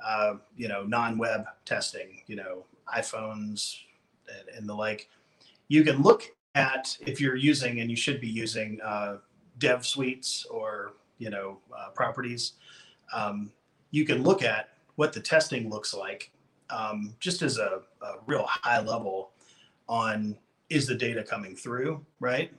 [0.04, 2.66] uh, you know non-web testing, you know
[2.96, 3.78] iPhones
[4.28, 5.10] and, and, the like,
[5.68, 6.24] you can look
[6.56, 9.18] at if you're using and you should be using uh,
[9.58, 12.54] dev suites or you know uh, properties.
[13.14, 13.52] Um,
[13.92, 16.32] you can look at what the testing looks like,
[16.70, 19.32] um, just as a, a real high level
[19.88, 20.36] on
[20.70, 22.52] is the data coming through, right?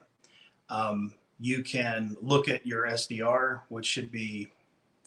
[0.69, 4.49] Um, you can look at your SDR, which should be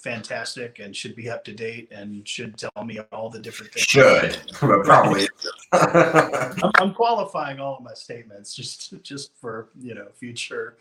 [0.04, 3.86] fantastic and should be up to date and should tell me all the different things.
[3.86, 5.30] Should, probably.
[5.72, 10.78] I'm, I'm, qualifying all of my statements just just for you know future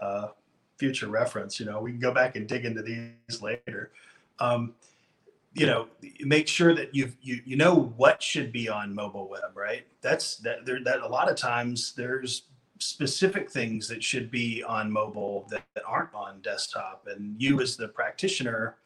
[0.00, 0.28] uh,
[0.78, 1.60] future reference.
[1.60, 3.90] You know, we can go back and dig into these later.
[4.38, 4.74] Um,
[5.52, 5.88] you know,
[6.20, 9.86] make sure that you you you know what should be on mobile web, right?
[10.00, 12.44] That's that there that a lot of times there's
[12.82, 17.06] specific things that should be on mobile that, that aren't on desktop.
[17.06, 18.76] And you as the practitioner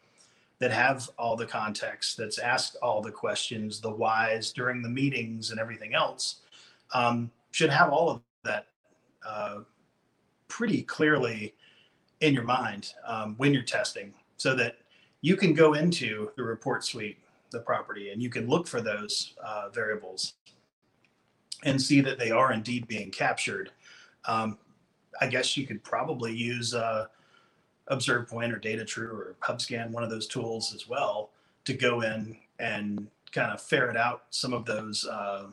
[0.58, 5.50] that have all the context that's asked all the questions the whys during the meetings
[5.50, 6.36] and everything else
[6.94, 8.68] um, should have all of that
[9.26, 9.58] uh,
[10.48, 11.54] pretty clearly
[12.20, 14.76] in your mind um, when you're testing so that
[15.20, 17.18] you can go into the report suite
[17.50, 20.34] the property and you can look for those uh, variables
[21.64, 23.70] and see that they are indeed being captured
[24.26, 24.58] um,
[25.20, 27.06] I guess you could probably use uh,
[27.90, 31.30] ObservePoint or DataTrue or HubScan, one of those tools as well,
[31.64, 35.46] to go in and kind of ferret out some of those uh,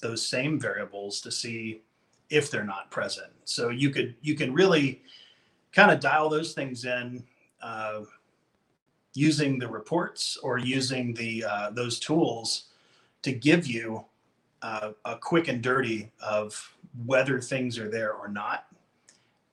[0.00, 1.82] those same variables to see
[2.30, 3.32] if they're not present.
[3.44, 5.02] So you could you can really
[5.72, 7.24] kind of dial those things in
[7.62, 8.00] uh,
[9.14, 12.64] using the reports or using the uh, those tools
[13.22, 14.04] to give you
[14.62, 18.66] uh, a quick and dirty of whether things are there or not.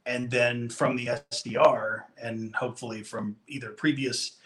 [0.05, 4.37] And then from the SDR, and hopefully from either previous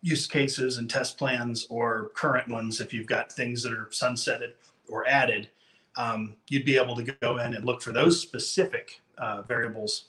[0.00, 4.52] use cases and test plans or current ones, if you've got things that are sunsetted
[4.88, 5.50] or added,
[5.96, 10.06] um, you'd be able to go in and look for those specific uh, variables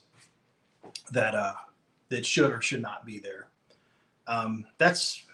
[1.12, 1.52] that uh,
[2.08, 3.48] that should or should not be there.
[4.26, 5.24] Um, that's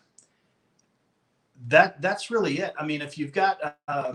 [1.68, 2.72] that that's really it.
[2.78, 4.14] I mean, if you've got uh,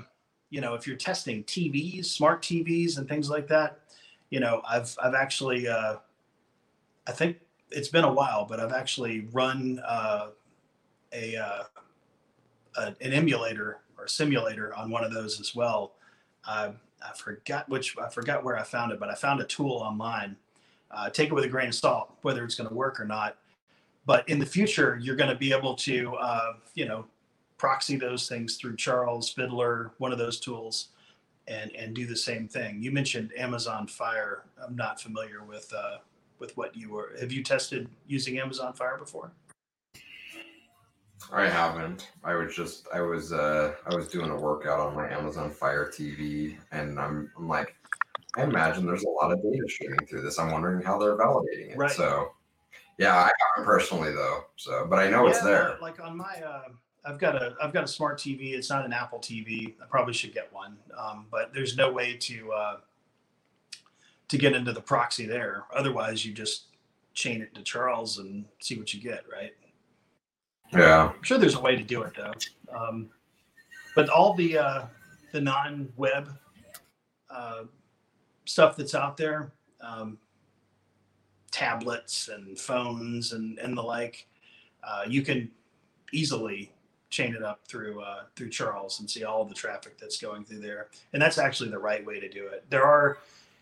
[0.51, 3.79] you know if you're testing TVs, smart TVs, and things like that,
[4.29, 5.95] you know, I've I've actually uh,
[7.07, 7.37] I think
[7.71, 10.27] it's been a while, but I've actually run uh,
[11.13, 11.63] a, uh,
[12.77, 15.93] a, an emulator or simulator on one of those as well.
[17.03, 20.35] I forgot which I forgot where I found it, but I found a tool online.
[20.91, 23.37] Uh, take it with a grain of salt, whether it's going to work or not.
[24.05, 27.05] But in the future, you're going to be able to, uh, you know,
[27.61, 30.87] proxy those things through Charles Fiddler, one of those tools,
[31.47, 32.81] and and do the same thing.
[32.81, 34.45] You mentioned Amazon Fire.
[34.65, 35.97] I'm not familiar with uh,
[36.39, 37.15] with what you were.
[37.19, 39.31] Have you tested using Amazon Fire before?
[41.31, 42.09] I haven't.
[42.23, 45.85] I was just I was uh I was doing a workout on my Amazon Fire
[45.85, 47.75] TV and I'm I'm like
[48.37, 50.39] I imagine there's a lot of data streaming through this.
[50.39, 51.77] I'm wondering how they're validating it.
[51.77, 51.91] Right.
[51.91, 52.31] So
[52.97, 54.45] yeah, I haven't personally though.
[54.55, 55.77] So but I know it's there.
[55.79, 56.69] Like on my, uh,
[57.03, 58.53] I've got a, I've got a smart TV.
[58.53, 59.73] It's not an Apple TV.
[59.81, 62.77] I probably should get one, um, but there's no way to uh,
[64.27, 65.65] to get into the proxy there.
[65.75, 66.65] Otherwise, you just
[67.13, 69.53] chain it to Charles and see what you get, right?
[70.71, 71.11] Yeah.
[71.15, 72.33] I'm sure there's a way to do it though.
[72.73, 73.09] Um,
[73.95, 74.85] but all the uh,
[75.31, 76.29] the non-web
[77.29, 77.63] uh,
[78.45, 80.17] stuff that's out there, um,
[81.51, 84.27] tablets and phones and and the like,
[84.83, 85.49] uh, you can
[86.13, 86.71] easily
[87.11, 90.61] chain it up through uh, through Charles and see all the traffic that's going through
[90.61, 90.87] there.
[91.13, 92.65] And that's actually the right way to do it.
[92.69, 93.19] There are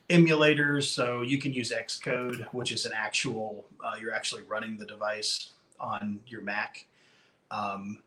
[0.09, 4.85] emulators, so you can use Xcode, which is an actual uh, you're actually running the
[4.85, 6.85] device on your Mac.
[7.51, 8.03] Um,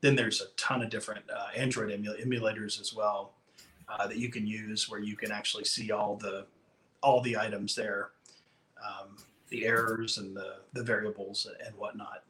[0.00, 3.32] then there's a ton of different uh, Android emu- emulators as well
[3.88, 6.46] uh, that you can use, where you can actually see all the
[7.02, 8.10] all the items there,
[8.82, 9.16] um,
[9.48, 12.22] the errors and the the variables and whatnot.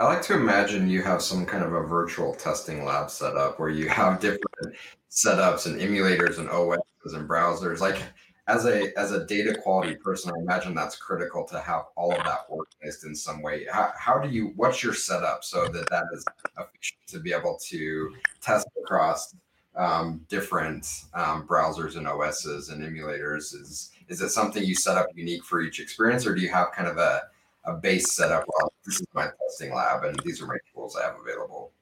[0.00, 3.58] I like to imagine you have some kind of a virtual testing lab set up
[3.58, 4.76] where you have different
[5.10, 7.80] setups and emulators and OSs and browsers.
[7.80, 8.00] Like
[8.46, 12.22] as a as a data quality person, I imagine that's critical to have all of
[12.24, 13.66] that organized in some way.
[13.70, 16.24] How, how do you what's your setup so that that is
[16.56, 19.34] efficient to be able to test across
[19.74, 23.52] um, different um, browsers and OSs and emulators?
[23.52, 26.70] Is is it something you set up unique for each experience, or do you have
[26.70, 27.22] kind of a
[27.68, 28.44] a base setup.
[28.48, 31.72] Well, this is my testing lab, and these are my tools I have available.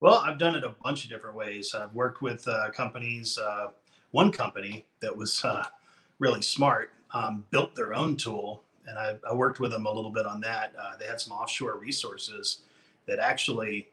[0.00, 1.74] Well, I've done it a bunch of different ways.
[1.74, 3.36] I've worked with uh, companies.
[3.36, 3.68] Uh,
[4.12, 5.64] one company that was uh,
[6.18, 10.10] really smart um, built their own tool, and I, I, worked with them a little
[10.10, 10.72] bit on that.
[10.80, 12.60] Uh, they had some offshore resources
[13.06, 13.88] that actually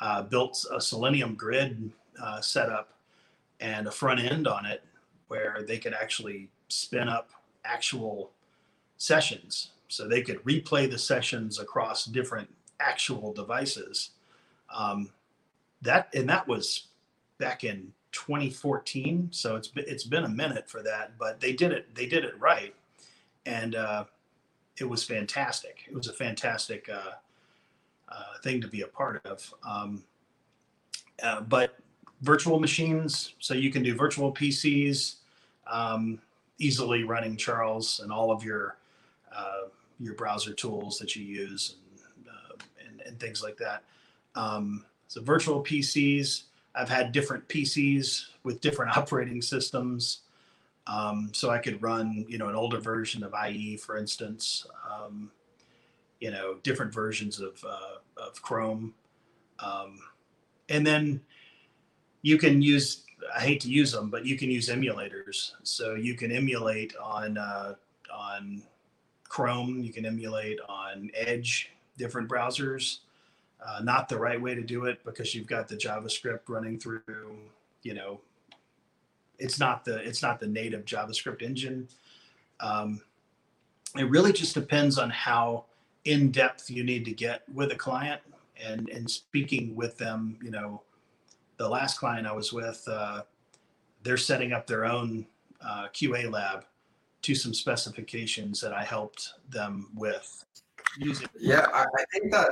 [0.00, 1.90] uh, built a Selenium grid
[2.22, 2.94] uh, setup
[3.60, 4.82] and a front end on it
[5.28, 7.30] where they could actually spin up
[7.64, 8.32] actual
[8.96, 12.48] sessions so they could replay the sessions across different
[12.80, 14.10] actual devices.
[14.74, 15.10] Um,
[15.82, 16.88] that and that was
[17.38, 21.72] back in 2014, so it's been, it's been a minute for that, but they did
[21.72, 22.74] it they did it right,
[23.46, 24.04] and uh,
[24.76, 25.84] it was fantastic.
[25.88, 27.12] It was a fantastic uh,
[28.08, 29.54] uh, thing to be a part of.
[29.66, 30.04] Um,
[31.22, 31.76] uh, but
[32.22, 35.16] virtual machines, so you can do virtual PCs
[35.66, 36.20] um,
[36.58, 38.76] easily running Charles and all of your
[39.34, 39.68] uh,
[39.98, 41.76] your browser tools that you use
[42.16, 42.54] and, uh,
[42.86, 43.82] and, and, things like that.
[44.34, 46.44] Um, so virtual PCs,
[46.74, 50.20] I've had different PCs with different operating systems.
[50.86, 55.30] Um, so I could run, you know, an older version of IE, for instance, um,
[56.20, 58.94] you know, different versions of, uh, of Chrome.
[59.58, 59.98] Um,
[60.68, 61.20] and then
[62.22, 63.04] you can use,
[63.36, 65.52] I hate to use them, but you can use emulators.
[65.62, 67.74] So you can emulate on, uh,
[68.12, 68.62] on
[69.28, 72.98] Chrome, you can emulate on Edge, different browsers.
[73.64, 77.02] Uh, not the right way to do it because you've got the JavaScript running through,
[77.82, 78.20] you know,
[79.38, 81.88] it's not the it's not the native JavaScript engine.
[82.60, 83.00] Um,
[83.96, 85.64] it really just depends on how
[86.04, 88.20] in depth you need to get with a client
[88.64, 90.38] and and speaking with them.
[90.42, 90.82] You know,
[91.56, 93.22] the last client I was with, uh,
[94.02, 95.26] they're setting up their own
[95.60, 96.64] uh, QA lab
[97.22, 100.44] to some specifications that I helped them with
[100.98, 101.28] using.
[101.38, 102.50] Yeah, I, I think that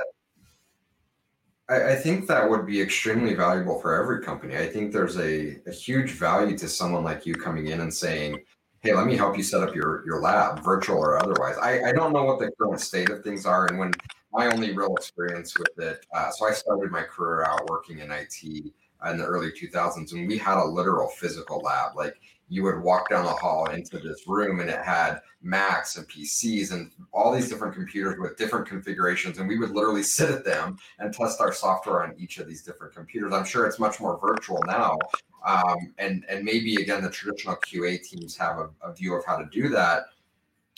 [1.69, 4.57] I, think that would be extremely valuable for every company.
[4.57, 8.39] I think there's a, a huge value to someone like you coming in and saying,
[8.79, 11.91] "Hey, let me help you set up your your lab, virtual or otherwise." I, I
[11.91, 13.91] don't know what the current state of things are, and when
[14.31, 16.05] my only real experience with it.
[16.13, 18.73] Uh, so I started my career out working in IT
[19.09, 21.95] in the early 2000s, and we had a literal physical lab.
[21.95, 22.19] Like
[22.49, 26.71] you would walk down the hall into this room and it had Macs and PCs
[26.71, 29.37] and all these different computers with different configurations.
[29.37, 32.63] And we would literally sit at them and test our software on each of these
[32.63, 33.33] different computers.
[33.33, 34.97] I'm sure it's much more virtual now.
[35.45, 39.37] Um, and, and maybe again, the traditional QA teams have a, a view of how
[39.37, 40.05] to do that.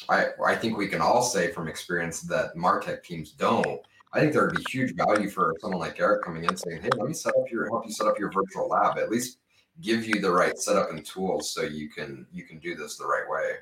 [0.08, 3.82] I, I think we can all say from experience that Martech teams don't.
[4.12, 6.90] I think there would be huge value for someone like Eric coming in saying, "Hey,
[6.98, 8.98] let me set up your help you set up your virtual lab.
[8.98, 9.40] At least
[9.82, 13.06] give you the right setup and tools so you can you can do this the
[13.06, 13.56] right way.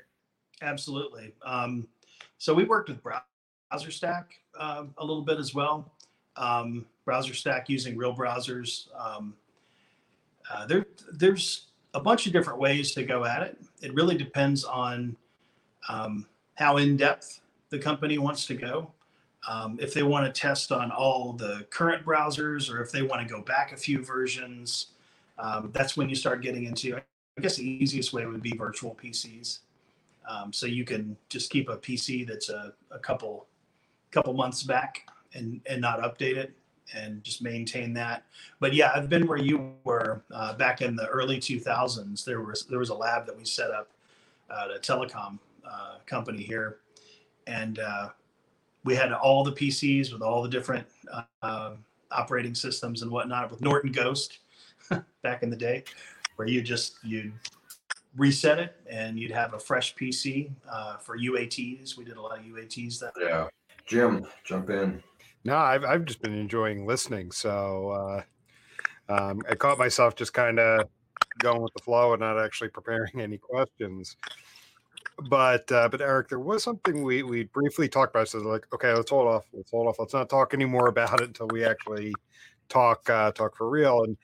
[0.62, 1.34] Absolutely.
[1.44, 1.86] Um,
[2.38, 4.24] so we worked with BrowserStack
[4.58, 5.92] um, a little bit as well.
[6.36, 8.88] Um, BrowserStack using real browsers.
[8.98, 9.34] Um,
[10.52, 13.58] uh, there, there's a bunch of different ways to go at it.
[13.82, 15.16] It really depends on
[15.88, 17.40] um, how in depth
[17.70, 18.92] the company wants to go.
[19.48, 23.26] Um, if they want to test on all the current browsers, or if they want
[23.26, 24.88] to go back a few versions,
[25.38, 28.96] um, that's when you start getting into i guess the easiest way would be virtual
[29.00, 29.60] pcs
[30.28, 33.46] um, so you can just keep a pc that's a, a couple
[34.10, 36.52] couple months back and and not update it
[36.94, 38.24] and just maintain that.
[38.60, 42.64] But yeah i've been where you were uh, back in the early 2000s there was
[42.66, 43.90] there was a lab that we set up
[44.50, 46.78] at a telecom uh, company here.
[47.46, 48.10] And uh,
[48.88, 50.86] we had all the pcs with all the different
[51.42, 51.72] uh,
[52.10, 54.38] operating systems and whatnot with norton ghost
[55.22, 55.84] back in the day,
[56.36, 57.32] where you just you'd
[58.16, 61.96] reset it and you'd have a fresh PC uh, for UATs.
[61.96, 63.12] We did a lot of UATs that.
[63.20, 63.48] Yeah,
[63.86, 65.02] Jim, jump in.
[65.44, 67.30] No, I've I've just been enjoying listening.
[67.30, 68.24] So
[69.10, 70.88] uh, um, I caught myself just kind of
[71.38, 74.16] going with the flow and not actually preparing any questions.
[75.24, 78.28] But uh, but Eric, there was something we we briefly talked about.
[78.28, 79.44] So like, okay, let's hold off.
[79.52, 79.96] Let's hold off.
[79.98, 82.14] Let's not talk anymore about it until we actually
[82.68, 84.04] talk uh, talk for real.
[84.04, 84.16] And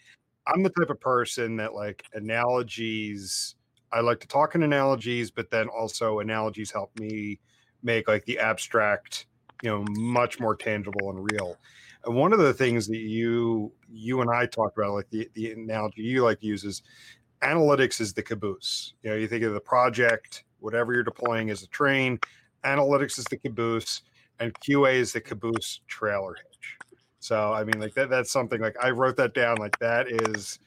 [0.46, 3.56] I'm the type of person that like analogies.
[3.92, 7.38] I like to talk in analogies, but then also analogies help me
[7.82, 9.26] make like the abstract,
[9.62, 11.56] you know, much more tangible and real.
[12.04, 15.52] And one of the things that you you and I talked about, like the the
[15.52, 16.82] analogy you like uses,
[17.42, 18.94] analytics is the caboose.
[19.02, 22.18] You know, you think of the project, whatever you're deploying is a train,
[22.64, 24.02] analytics is the caboose,
[24.40, 26.76] and QA is the caboose trailer hitch.
[27.20, 29.58] So I mean, like that that's something like I wrote that down.
[29.58, 30.58] Like that is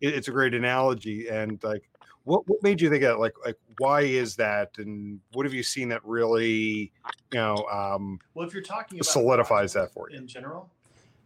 [0.00, 1.28] it, it's a great analogy.
[1.28, 1.88] And like
[2.24, 5.62] what what made you think of like like why is that and what have you
[5.62, 6.92] seen that really
[7.32, 10.70] you know um well if you're talking about solidifies that for you in general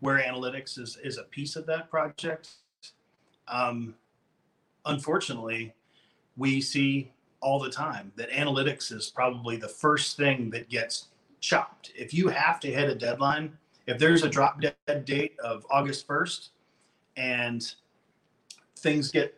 [0.01, 2.51] where analytics is is a piece of that project
[3.47, 3.95] um
[4.87, 5.73] unfortunately
[6.37, 11.09] we see all the time that analytics is probably the first thing that gets
[11.41, 13.57] chopped if you have to hit a deadline
[13.89, 16.51] if there's a drop dead date of August 1st
[17.17, 17.75] and
[18.77, 19.35] things get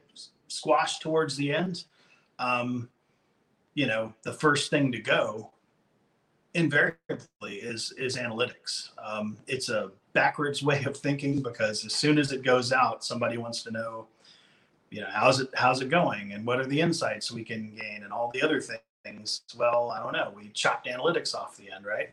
[0.49, 1.85] squashed towards the end,
[2.41, 2.89] um,
[3.75, 5.53] you know, the first thing to go
[6.55, 8.91] invariably is is analytics.
[8.99, 13.39] Um, it's a backwards way of thinking because as soon as it goes out, somebody
[13.39, 14.09] wants to know,
[14.91, 18.03] you know, how's it how's it going and what are the insights we can gain
[18.03, 18.61] and all the other
[19.05, 19.43] things.
[19.57, 20.33] Well, I don't know.
[20.37, 22.11] We chopped analytics off the end, right?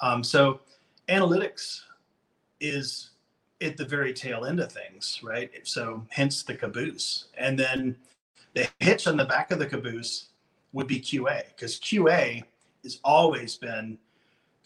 [0.00, 0.60] Um, so
[1.08, 1.80] analytics
[2.60, 3.10] is
[3.60, 5.50] at the very tail end of things, right?
[5.64, 7.26] So hence the caboose.
[7.36, 7.96] And then
[8.54, 10.28] the hitch on the back of the caboose
[10.72, 12.42] would be QA because QA
[12.82, 13.98] has always been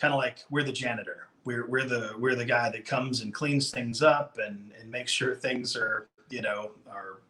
[0.00, 1.28] kind of like we're the janitor.
[1.44, 5.12] We're, we're the we're the guy that comes and cleans things up and, and makes
[5.12, 7.20] sure things are you know are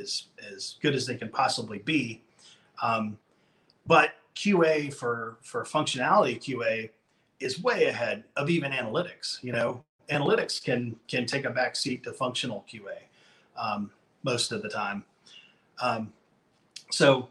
[0.00, 2.22] as as good as they can possibly be.
[2.82, 3.18] Um,
[3.86, 6.90] but QA for for functionality QA
[7.40, 9.42] is way ahead of even analytics.
[9.42, 12.96] You know, analytics can can take a back seat to functional QA
[13.56, 13.90] um,
[14.22, 15.04] most of the time.
[15.80, 16.12] Um,
[16.90, 17.28] so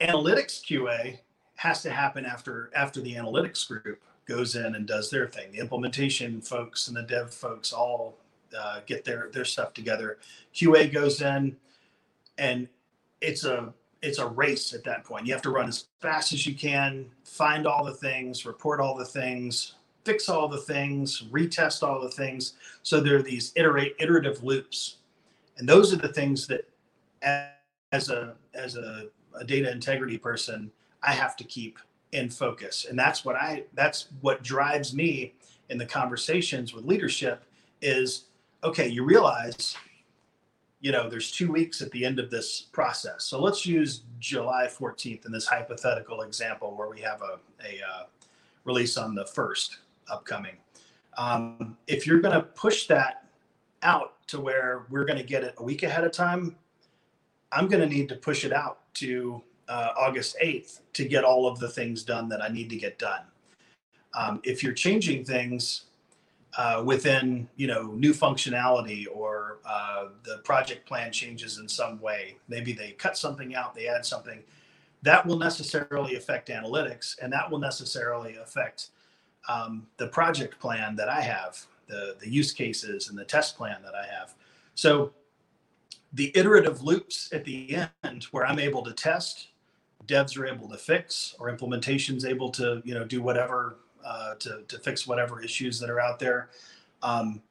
[0.00, 1.18] analytics QA
[1.56, 5.50] has to happen after after the analytics group goes in and does their thing.
[5.52, 8.18] The implementation folks and the dev folks all
[8.56, 10.18] uh, get their their stuff together.
[10.54, 11.56] QA goes in,
[12.38, 12.68] and
[13.20, 15.26] it's a it's a race at that point.
[15.26, 18.96] You have to run as fast as you can, find all the things, report all
[18.96, 19.74] the things,
[20.04, 22.54] fix all the things, retest all the things.
[22.82, 24.98] So there are these iterate iterative loops,
[25.58, 26.68] and those are the things that,
[27.92, 30.70] as a as a, a data integrity person,
[31.02, 31.78] I have to keep
[32.12, 35.34] in focus, and that's what I that's what drives me
[35.70, 37.42] in the conversations with leadership
[37.82, 38.26] is
[38.64, 38.88] okay.
[38.88, 39.76] You realize
[40.80, 43.24] you know, there's two weeks at the end of this process.
[43.24, 48.02] So let's use July 14th in this hypothetical example where we have a, a uh,
[48.64, 49.76] release on the 1st
[50.10, 50.56] upcoming.
[51.16, 53.24] Um, if you're going to push that
[53.82, 56.56] out to where we're going to get it a week ahead of time,
[57.50, 61.46] I'm going to need to push it out to uh, August 8th to get all
[61.46, 63.22] of the things done that I need to get done.
[64.14, 65.84] Um, if you're changing things
[66.58, 72.36] uh, within, you know, new functionality or uh, the project plan changes in some way,
[72.48, 74.42] maybe they cut something out, they add something,
[75.02, 78.88] that will necessarily affect analytics and that will necessarily affect
[79.48, 83.80] um, the project plan that I have, the, the use cases and the test plan
[83.84, 84.34] that I have.
[84.74, 85.12] So
[86.12, 89.48] the iterative loops at the end where I'm able to test,
[90.08, 94.62] devs are able to fix, or implementation's able to, you know, do whatever uh, to,
[94.68, 96.50] to fix whatever issues that are out there.
[97.02, 97.42] Um,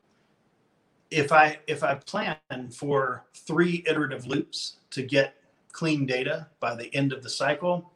[1.10, 2.38] if I if I plan
[2.72, 5.36] for three iterative loops to get
[5.72, 7.92] clean data by the end of the cycle,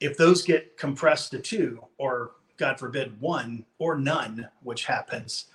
[0.00, 5.46] if those get compressed to two, or God forbid one or none, which happens,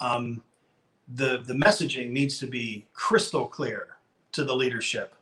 [0.00, 0.42] um,
[1.14, 3.96] the the messaging needs to be crystal clear
[4.32, 5.14] to the leadership.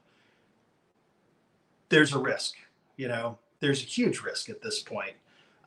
[1.89, 2.55] There's a risk,
[2.97, 3.39] you know.
[3.59, 5.15] There's a huge risk at this point.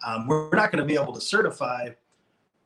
[0.06, 1.90] Um, we're not going to be able to certify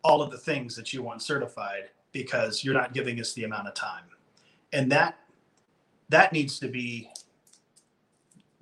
[0.04, 3.68] all of the things that you want certified because you're not giving us the amount
[3.68, 4.04] of time,
[4.74, 5.20] and that
[6.10, 7.10] that needs to be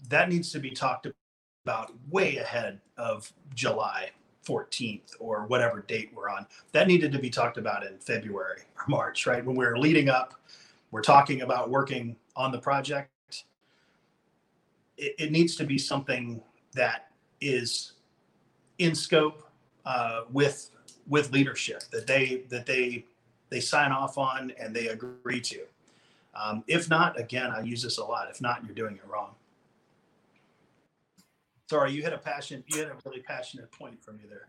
[0.09, 1.07] that needs to be talked
[1.65, 4.09] about way ahead of July
[4.45, 6.45] 14th or whatever date we're on.
[6.71, 9.43] That needed to be talked about in February or March, right?
[9.43, 10.36] When we we're leading up,
[10.91, 13.09] we're talking about working on the project.
[14.97, 16.41] It, it needs to be something
[16.73, 17.09] that
[17.41, 17.93] is
[18.80, 19.49] in scope
[19.86, 20.71] uh, with
[21.07, 23.05] with leadership that they that they
[23.49, 25.61] they sign off on and they agree to.
[26.34, 28.30] Um, if not, again, I use this a lot.
[28.30, 29.36] If not, you're doing it wrong.
[31.69, 32.63] Sorry, you had a passion.
[32.67, 34.45] You had a really passionate point from you there.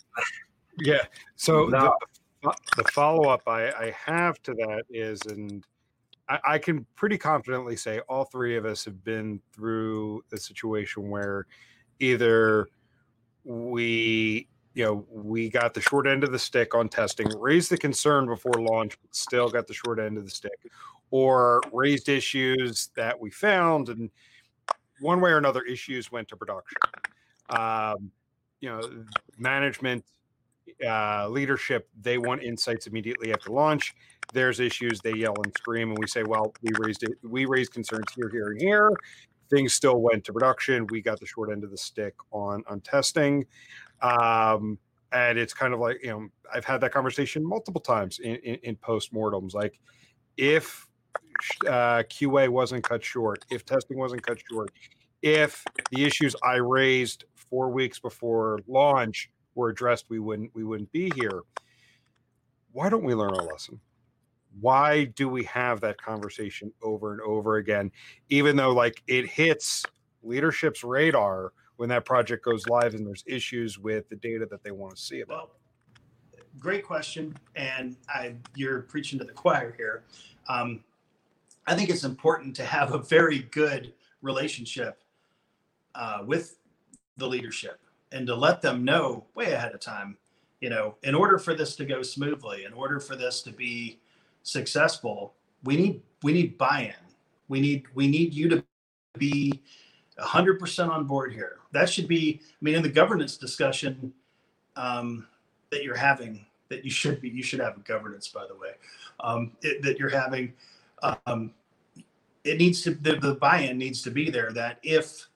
[0.79, 1.05] Yeah.
[1.37, 1.95] So no.
[2.43, 5.65] the, the follow up I, I have to that is, and
[6.29, 11.09] I, I can pretty confidently say all three of us have been through a situation
[11.09, 11.47] where
[12.01, 12.69] either
[13.47, 17.79] we you know we got the short end of the stick on testing raised the
[17.79, 20.71] concern before launch but still got the short end of the stick
[21.11, 24.11] or raised issues that we found and
[25.01, 26.79] one way or another issues went to production.
[27.51, 28.11] Um,
[28.61, 29.05] you know
[29.39, 30.05] management
[30.85, 33.95] uh, leadership they want insights immediately after launch.
[34.33, 37.73] There's issues they yell and scream and we say well we raised it we raised
[37.73, 38.91] concerns here here and here
[39.51, 40.87] things still went to production.
[40.91, 43.47] We got the short end of the stick on on testing.
[44.03, 44.79] Um,
[45.13, 48.57] and it's kind of like you know i've had that conversation multiple times in, in,
[48.63, 49.55] in post-mortems.
[49.55, 49.79] Like
[50.37, 50.87] if
[51.67, 54.71] uh, qa wasn't cut short if testing wasn't cut short
[55.23, 60.93] if the issues i raised four weeks before launch were addressed we wouldn't we wouldn't
[60.93, 61.43] be here.
[62.73, 63.81] Why don't we learn our lesson
[64.61, 67.91] why do we have that conversation over and over again?
[68.29, 69.85] Even though like it hits
[70.23, 74.71] leadership's radar when that project goes live and there's issues with the data that they
[74.71, 75.37] want to see about.
[75.37, 75.51] Well,
[76.59, 80.05] great question and I, you're preaching to the choir here.
[80.49, 80.81] Um,
[81.67, 83.93] i think it's important to have a very good
[84.23, 85.03] relationship
[85.95, 86.59] uh, with
[87.17, 87.81] the leadership
[88.13, 90.17] and to let them know way ahead of time
[90.61, 93.99] you know in order for this to go smoothly in order for this to be
[94.47, 95.35] successful,
[95.65, 96.95] we need we need buy-in.
[97.49, 98.65] We need we need you to
[99.19, 99.63] be
[100.19, 101.59] 100% on board here.
[101.73, 104.13] That should be I mean in the governance discussion
[104.77, 105.27] um,
[105.71, 108.73] that you're having that you should be you should have a governance by the way
[109.21, 110.53] um, it, that you're having
[111.03, 111.53] um,
[112.45, 115.29] it needs to the, the buy-in needs to be there that if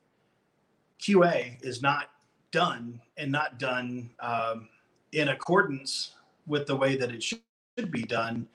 [1.00, 2.10] qa is not
[2.50, 4.68] done and not done um,
[5.12, 6.12] in accordance
[6.46, 7.40] with the way that it should
[7.90, 8.46] be done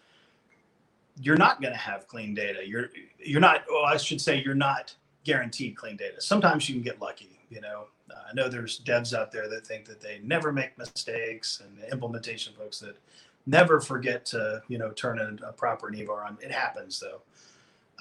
[1.22, 2.68] you're not going to have clean data.
[2.68, 2.89] You're
[3.20, 3.63] you're not.
[3.70, 4.93] Well, I should say you're not
[5.24, 6.22] guaranteed clean data.
[6.22, 7.39] Sometimes you can get lucky.
[7.49, 10.78] You know, uh, I know there's devs out there that think that they never make
[10.78, 12.97] mistakes, and implementation folks that
[13.45, 16.38] never forget to you know turn in a proper eVar on.
[16.41, 17.22] It happens though.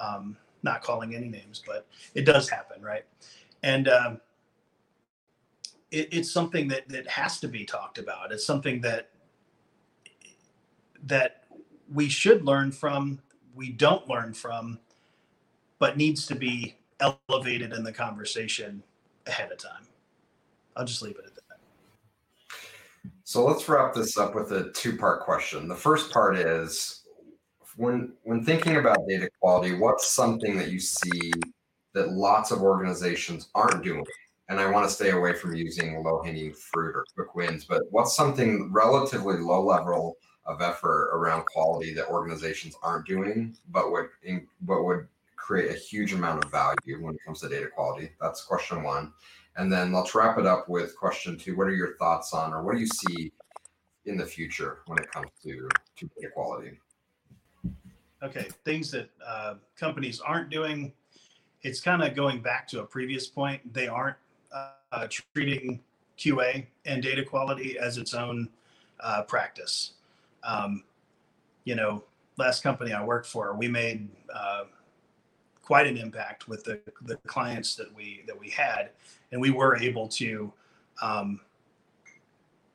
[0.03, 3.05] Um, not calling any names, but it does happen, right?
[3.63, 4.21] And um,
[5.91, 8.33] it, it's something that that has to be talked about.
[8.33, 9.11] It's something that
[11.05, 11.44] that
[11.93, 13.21] we should learn from,
[13.55, 14.79] we don't learn from,
[15.79, 18.83] but needs to be elevated in the conversation
[19.27, 19.87] ahead of time.
[20.77, 21.43] I'll just leave it at that.
[23.25, 25.69] So let's wrap this up with a two-part question.
[25.69, 27.03] The first part is
[27.77, 31.33] when when thinking about data quality, what's something that you see
[31.95, 34.05] that lots of organizations aren't doing
[34.49, 37.83] and I want to stay away from using low hanging fruit or quick wins, but
[37.91, 40.17] what's something relatively low level
[40.47, 44.09] of effort around quality that organizations aren't doing, but would
[44.63, 48.11] but would create a huge amount of value when it comes to data quality?
[48.21, 49.13] That's question one.
[49.57, 51.57] And then let's wrap it up with question two.
[51.57, 53.33] What are your thoughts on, or what do you see
[54.07, 56.79] in the future when it comes to, to data quality?
[58.23, 60.93] Okay, things that uh, companies aren't doing.
[61.63, 63.73] It's kind of going back to a previous point.
[63.73, 64.17] They aren't
[64.53, 65.81] uh, treating
[66.19, 68.49] QA and data quality as its own
[69.01, 69.95] uh, practice.
[70.45, 70.85] Um,
[71.65, 72.05] you know,
[72.37, 74.65] last company I worked for, we made uh,
[75.63, 78.91] quite an impact with the, the clients that we that we had,
[79.33, 80.53] and we were able to
[81.01, 81.41] um,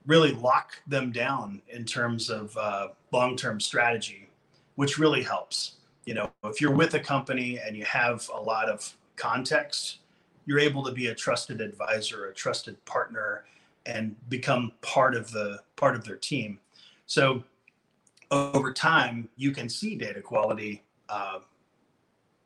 [0.06, 4.30] really lock them down in terms of uh, long-term strategy,
[4.76, 5.74] which really helps.
[6.06, 10.00] You know, if you're with a company and you have a lot of context
[10.50, 13.44] you're able to be a trusted advisor, a trusted partner,
[13.86, 16.60] and become part of the part of their team.
[17.06, 17.44] So
[18.32, 21.40] over time, you can see data quality uh,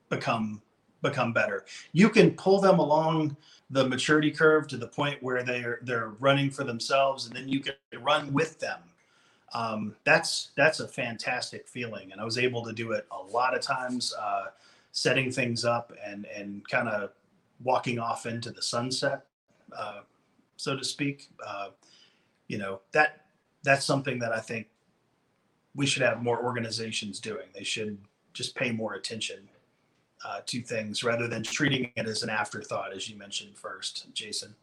[0.09, 0.61] become
[1.01, 1.65] become better.
[1.91, 3.35] You can pull them along
[3.69, 7.59] the maturity curve to the point where they're they're running for themselves, and then you
[7.59, 8.79] can run with them.
[9.53, 13.55] Um, that's that's a fantastic feeling, and I was able to do it a lot
[13.55, 14.45] of times, uh,
[14.91, 17.11] setting things up and and kind of
[17.63, 19.25] walking off into the sunset,
[19.77, 20.01] uh,
[20.55, 21.29] so to speak.
[21.45, 21.69] Uh,
[22.47, 23.25] you know that
[23.63, 24.67] that's something that I think
[25.75, 27.47] we should have more organizations doing.
[27.53, 27.97] They should
[28.33, 29.47] just pay more attention
[30.25, 34.55] uh, to things rather than treating it as an afterthought, as you mentioned first, Jason.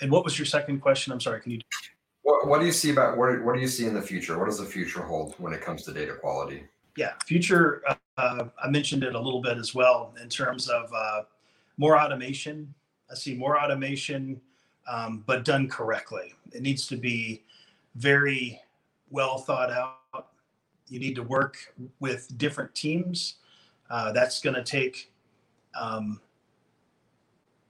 [0.00, 1.12] And what was your second question?
[1.12, 1.40] I'm sorry.
[1.40, 1.60] Can you?
[2.22, 4.38] What, what do you see about what, what do you see in the future?
[4.38, 6.64] What does the future hold when it comes to data quality?
[6.96, 7.82] Yeah, future.
[8.16, 11.22] Uh, I mentioned it a little bit as well in terms of uh,
[11.78, 12.72] more automation.
[13.10, 14.40] I see more automation,
[14.86, 16.34] um, but done correctly.
[16.52, 17.42] It needs to be
[17.94, 18.60] very
[19.10, 20.01] well thought out.
[20.92, 21.56] You need to work
[22.00, 23.36] with different teams.
[23.88, 25.10] Uh, that's going to take
[25.74, 26.20] um,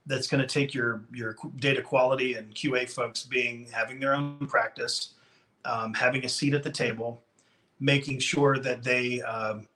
[0.05, 4.45] that's going to take your your data quality and QA folks being having their own
[4.47, 5.13] practice,
[5.63, 7.23] um, having a seat at the table,
[7.79, 9.67] making sure that they um,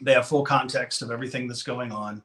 [0.00, 2.20] they have full context of everything that's going on,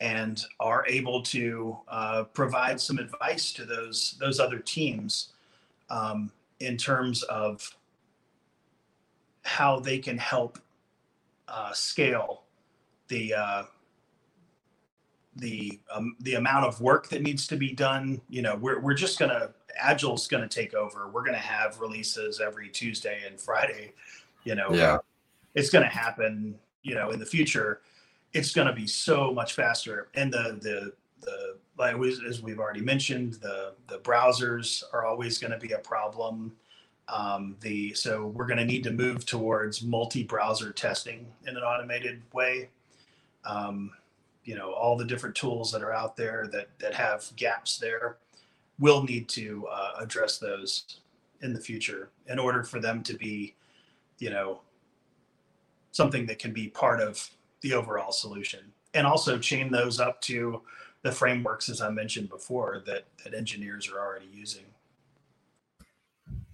[0.00, 5.34] and are able to uh, provide some advice to those those other teams
[5.90, 7.76] um, in terms of
[9.48, 10.58] how they can help
[11.48, 12.42] uh, scale
[13.08, 13.62] the uh,
[15.36, 18.20] the um, the amount of work that needs to be done.
[18.28, 21.08] You know, we're we're just gonna Agile's gonna take over.
[21.08, 23.92] We're gonna have releases every Tuesday and Friday.
[24.44, 24.98] You know, yeah,
[25.54, 26.54] it's gonna happen.
[26.82, 27.80] You know, in the future
[28.32, 30.08] it's going to be so much faster.
[30.14, 31.96] And the the the like
[32.26, 36.52] as we've already mentioned, the the browsers are always going to be a problem.
[37.08, 42.22] Um, the so we're going to need to move towards multi-browser testing in an automated
[42.32, 42.68] way.
[43.44, 43.92] Um,
[44.44, 48.16] you know, all the different tools that are out there that that have gaps there,
[48.78, 51.00] will need to uh, address those
[51.40, 53.54] in the future in order for them to be,
[54.18, 54.60] you know,
[55.92, 57.30] something that can be part of
[57.60, 58.60] the overall solution
[58.94, 60.62] and also chain those up to
[61.02, 64.64] the frameworks as i mentioned before that that engineers are already using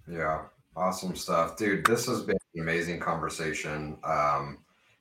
[0.07, 0.41] yeah
[0.75, 4.57] awesome stuff dude this has been an amazing conversation um,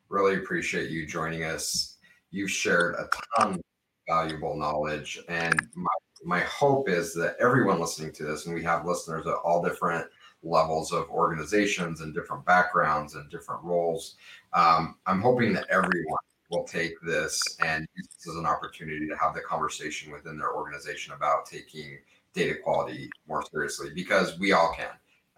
[0.08, 1.96] really appreciate you joining us
[2.30, 3.60] you've shared a ton of
[4.08, 5.90] valuable knowledge and my,
[6.24, 10.06] my hope is that everyone listening to this and we have listeners at all different
[10.44, 14.16] levels of organizations and different backgrounds and different roles.
[14.52, 16.18] Um, I'm hoping that everyone
[16.50, 20.54] will take this and use this as an opportunity to have the conversation within their
[20.54, 21.98] organization about taking
[22.34, 24.90] data quality more seriously because we all can.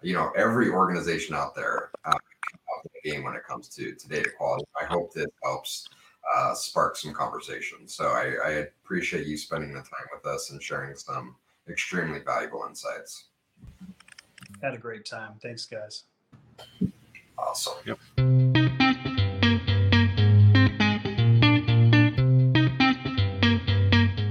[0.03, 2.17] You know, every organization out there uh,
[3.03, 4.65] the game when it comes to, to data quality.
[4.81, 5.89] I hope this helps
[6.37, 7.87] uh, spark some conversation.
[7.87, 8.51] So I, I
[8.85, 11.37] appreciate you spending the time with us and sharing some
[11.69, 13.27] extremely valuable insights.
[14.63, 15.35] Had a great time.
[15.43, 16.05] Thanks, guys.
[17.39, 17.75] Awesome.
[17.85, 18.56] Yep.